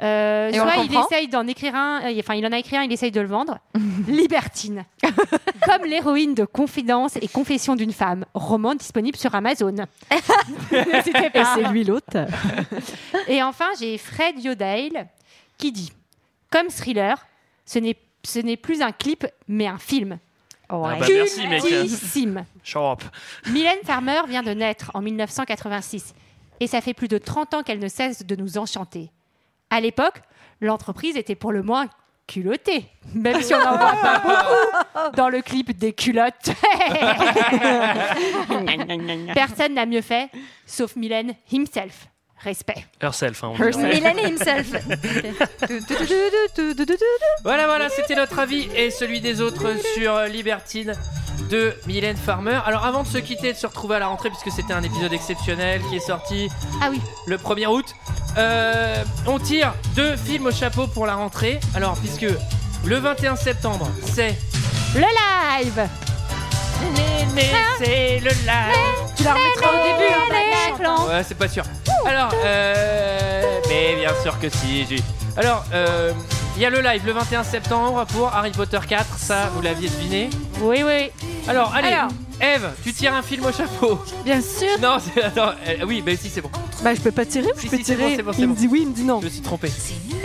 [0.02, 2.92] euh, soit il essaye d'en écrire un, euh, enfin, il en a écrit un, il
[2.92, 3.58] essaye de le vendre.
[4.08, 4.86] Libertine.
[5.66, 8.26] Comme l'héroïne de Confidence et Confession d'une femme.
[8.34, 9.74] Roman disponible sur Amazon.
[10.72, 11.56] N'hésitez Et pas.
[11.56, 12.26] c'est lui l'autre.
[13.28, 15.08] Et enfin, j'ai Fred Yodale
[15.58, 15.92] qui dit
[16.52, 17.26] Comme thriller,
[17.66, 20.20] ce n'est ce n'est plus un clip, mais un film.
[20.70, 21.62] Ah bah merci, mec.
[21.64, 22.46] Cultissime.
[22.62, 23.04] Shut up.
[23.50, 26.14] Mylène Farmer vient de naître en 1986
[26.60, 29.10] et ça fait plus de 30 ans qu'elle ne cesse de nous enchanter.
[29.70, 30.22] À l'époque,
[30.62, 31.88] l'entreprise était pour le moins
[32.28, 36.34] culottée, même si on n'en voit pas beaucoup dans le clip des culottes.
[39.34, 40.30] Personne n'a mieux fait,
[40.66, 42.08] sauf Mylène himself.
[42.40, 42.86] Respect.
[43.02, 43.44] Herself.
[43.44, 43.78] hein, on dit.
[43.78, 44.72] Mylène himself.
[47.44, 50.94] Voilà, voilà, c'était notre avis et celui des autres sur Libertine
[51.50, 52.60] de Mylène Farmer.
[52.66, 54.84] Alors, avant de se quitter et de se retrouver à la rentrée, puisque c'était un
[54.84, 56.50] épisode exceptionnel qui est sorti
[56.82, 57.02] Ah oui.
[57.26, 57.96] le 1er août,
[58.38, 61.60] euh, on tire deux films au chapeau pour la rentrée.
[61.76, 62.26] Alors, puisque
[62.86, 64.36] le 21 septembre, c'est
[64.96, 65.88] Le live
[67.80, 69.12] c'est le live.
[69.16, 71.06] Tu la remettras au début, hein.
[71.08, 71.64] Ouais, c'est pas sûr.
[72.06, 75.04] Alors, euh, mais bien sûr que si.
[75.36, 76.12] Alors, euh,
[76.58, 79.18] il y a le live le 21 septembre pour Harry Potter 4.
[79.18, 80.30] Ça, vous l'aviez deviné.
[80.62, 81.10] Oui, oui.
[81.48, 82.10] Alors, allez, Alors.
[82.42, 84.00] Eve, tu tires un film au chapeau.
[84.26, 84.80] Bien sûr.
[84.82, 85.52] Non, c'est- attends.
[85.68, 86.50] euh, oui, bah si, c'est bon.
[86.84, 88.32] Bah, je peux pas tirer ou Si, je peux si, c'est bon, tirer c'est bon,
[88.34, 88.54] c'est Il bon.
[88.54, 89.20] me dit oui, il me dit non.
[89.22, 89.72] Je me suis trompé.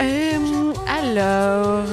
[0.01, 1.87] Euh, alors,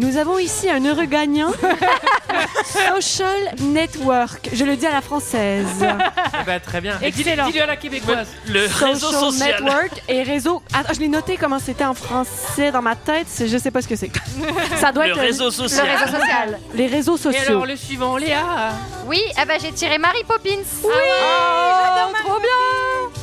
[0.00, 1.50] nous avons ici un heureux gagnant.
[2.64, 4.50] Social Network.
[4.52, 5.66] Je le dis à la française.
[5.82, 6.98] Eh ben, très bien.
[7.02, 7.46] Et dis-le Excellent.
[7.50, 8.26] dis-le à la québécoise.
[8.48, 9.62] Le réseau Social social.
[9.64, 10.62] Network et réseau.
[10.74, 13.26] Attends, je l'ai noté comment c'était en français dans ma tête.
[13.28, 14.10] c'est- Je sais pas ce que c'est.
[14.76, 15.86] Ça doit Le être réseau Le social.
[15.88, 16.58] réseau social.
[16.74, 17.40] les réseaux Et sociaux.
[17.48, 18.72] alors, le suivant, Léa.
[19.06, 20.50] Oui, ah bah j'ai tiré Mary Poppins.
[20.84, 23.20] Oui, j'adore trop bien.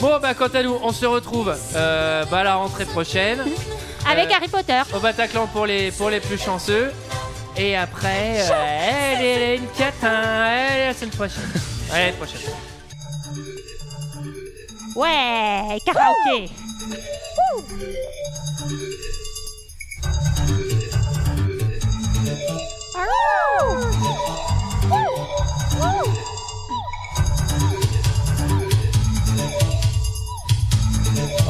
[0.00, 3.44] Bon, bah, quant à nous, on se retrouve euh, bah, à la rentrée prochaine.
[4.10, 4.82] Avec Euh, Harry Potter.
[4.94, 6.92] au Bataclan pour les, pour les plus chanceux.
[7.56, 10.08] Et après, euh, elle est une catin.
[10.10, 11.50] Allez, la semaine prochaine.
[11.92, 12.40] Allez, la prochaine.
[14.96, 16.50] Ouais, karaoké.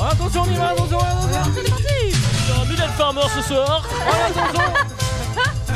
[0.00, 1.52] Attention, Mila, attention, attention.
[1.54, 2.21] C'est parti.
[2.92, 3.82] Mylène Farmer ce soir.
[4.26, 4.72] Attention.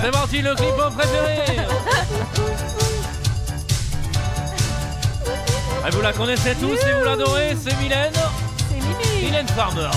[0.02, 1.66] C'est parti, le clip préféré.
[5.84, 8.12] Ah, vous la connaissez tous et vous l'adorez, c'est Mylène.
[8.68, 9.90] C'est Mylène Farmer.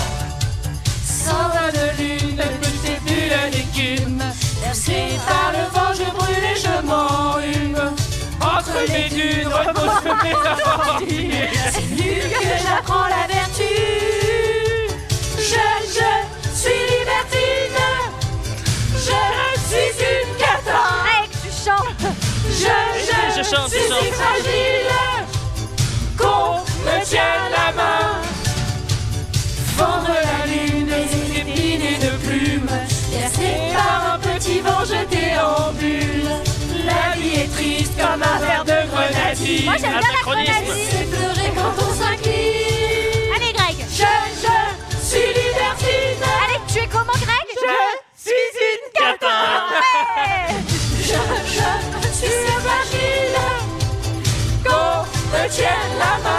[1.04, 4.22] Sans de lune, petite bulle d'écume.
[4.62, 7.94] Bercée par le vent, je brûle et je m'enrhume.
[8.40, 10.34] Entre les dunes, repose mes.
[11.70, 14.19] C'est nul que j'apprends la vertu.
[23.42, 23.70] Suis chante.
[23.70, 23.78] si
[24.12, 24.90] fragile
[26.18, 28.20] qu'on me tienne la main.
[29.76, 32.66] Vendre la lune, des épines et de plumes.
[33.10, 36.30] Bercé par un petit vent, je déambule.
[36.84, 39.64] La vie est triste comme un verre de grenadine.
[39.64, 40.88] Moi j'aime bien la grenadine.
[40.90, 43.34] C'est pleurer quand on s'incline.
[43.34, 43.76] Allez, Greg.
[43.90, 44.56] Je, je
[45.06, 46.22] suis libertine.
[46.44, 47.46] Allez, tu es comment, Greg?
[47.56, 49.36] Je suis une cata.
[50.48, 50.49] Je,
[55.30, 56.29] qu'on me tienne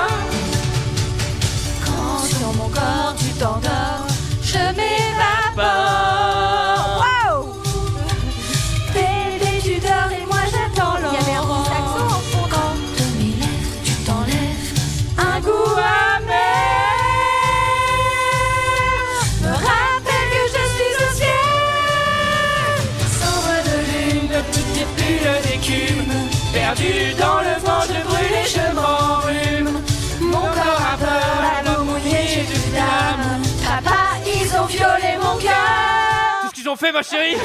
[37.12, 37.36] chérie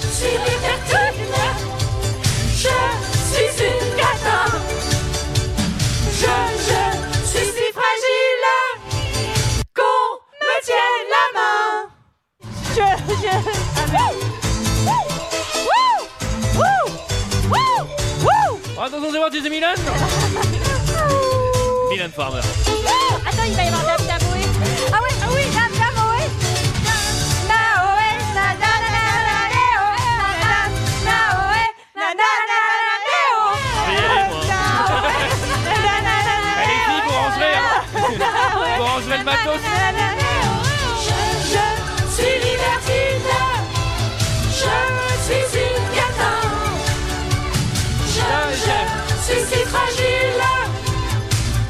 [0.00, 1.36] Je suis libertine.
[2.52, 2.78] Je
[3.30, 4.40] suis une cata.
[6.20, 6.34] Je,
[6.68, 6.82] je
[7.28, 8.46] suis si fragile
[9.76, 10.08] qu'on
[10.40, 11.68] me tienne la main.
[12.74, 12.88] Je,
[13.22, 13.34] je...
[18.82, 19.74] Attention, c'est parti, c'est Milan
[21.90, 22.40] Milan Farmer.
[23.28, 24.42] Attends, il va y avoir Dame Damoé.
[24.90, 25.42] Ah oui, ah oui,
[39.20, 39.60] le matos
[41.04, 41.18] Je,
[41.52, 41.66] je
[42.14, 43.30] suis libertine.
[44.60, 44.76] Je
[45.26, 46.32] suis une cata.
[48.14, 48.30] Je,
[48.64, 48.78] je
[49.24, 50.42] suis si fragile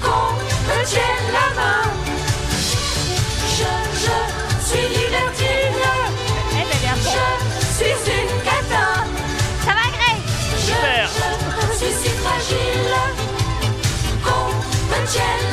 [0.03, 0.27] qu'on
[0.69, 1.87] me tienne la main.
[3.57, 3.73] Je,
[4.05, 4.19] je
[4.67, 5.83] suis libertine.
[7.03, 8.87] Je suis une cata.
[9.65, 10.17] Ça va, Grey
[10.67, 11.09] Super.
[11.73, 12.95] Je suis si fragile
[14.25, 14.47] qu'on
[14.91, 15.50] me tienne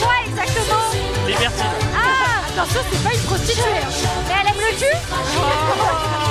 [0.00, 0.90] quoi exactement
[1.26, 1.64] Libertine.
[1.94, 3.62] Ah Attention, c'est pas une prostituée.
[3.62, 3.90] hein.
[4.28, 4.96] Mais elle aime le cul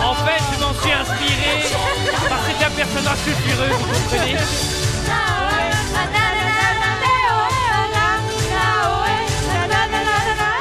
[0.06, 1.64] En fait, je m'en suis inspiré
[2.46, 4.38] c'est un personnage sulfureux, vous comprenez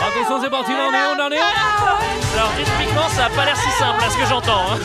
[0.00, 1.38] Attention, c'est parti, on en est, on en est
[2.34, 4.72] Alors, rythmiquement, ça a pas l'air si simple, à ce que j'entends.
[4.72, 4.78] hein.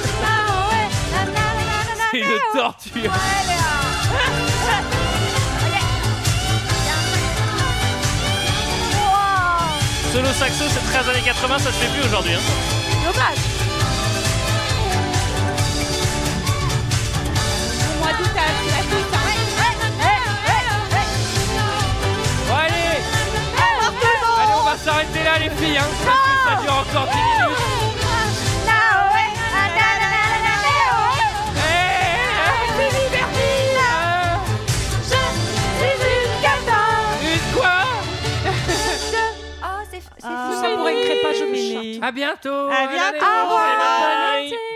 [2.12, 3.12] C'est une torture
[10.13, 12.34] Solo saxo, c'est 13 années 80, ça se fait plus aujourd'hui.
[12.34, 12.39] hein.
[13.06, 13.38] Dommage.
[17.86, 19.13] Au mois d'août, t'as la toute.
[19.13, 19.17] hein.
[22.48, 23.02] Bon, allez
[24.39, 25.88] Allez, on va s'arrêter là, les filles, hein
[26.48, 27.58] ça dure encore 10 minutes
[42.02, 42.70] À bientôt.
[42.70, 43.26] À bientôt.
[43.26, 44.66] Au revoir.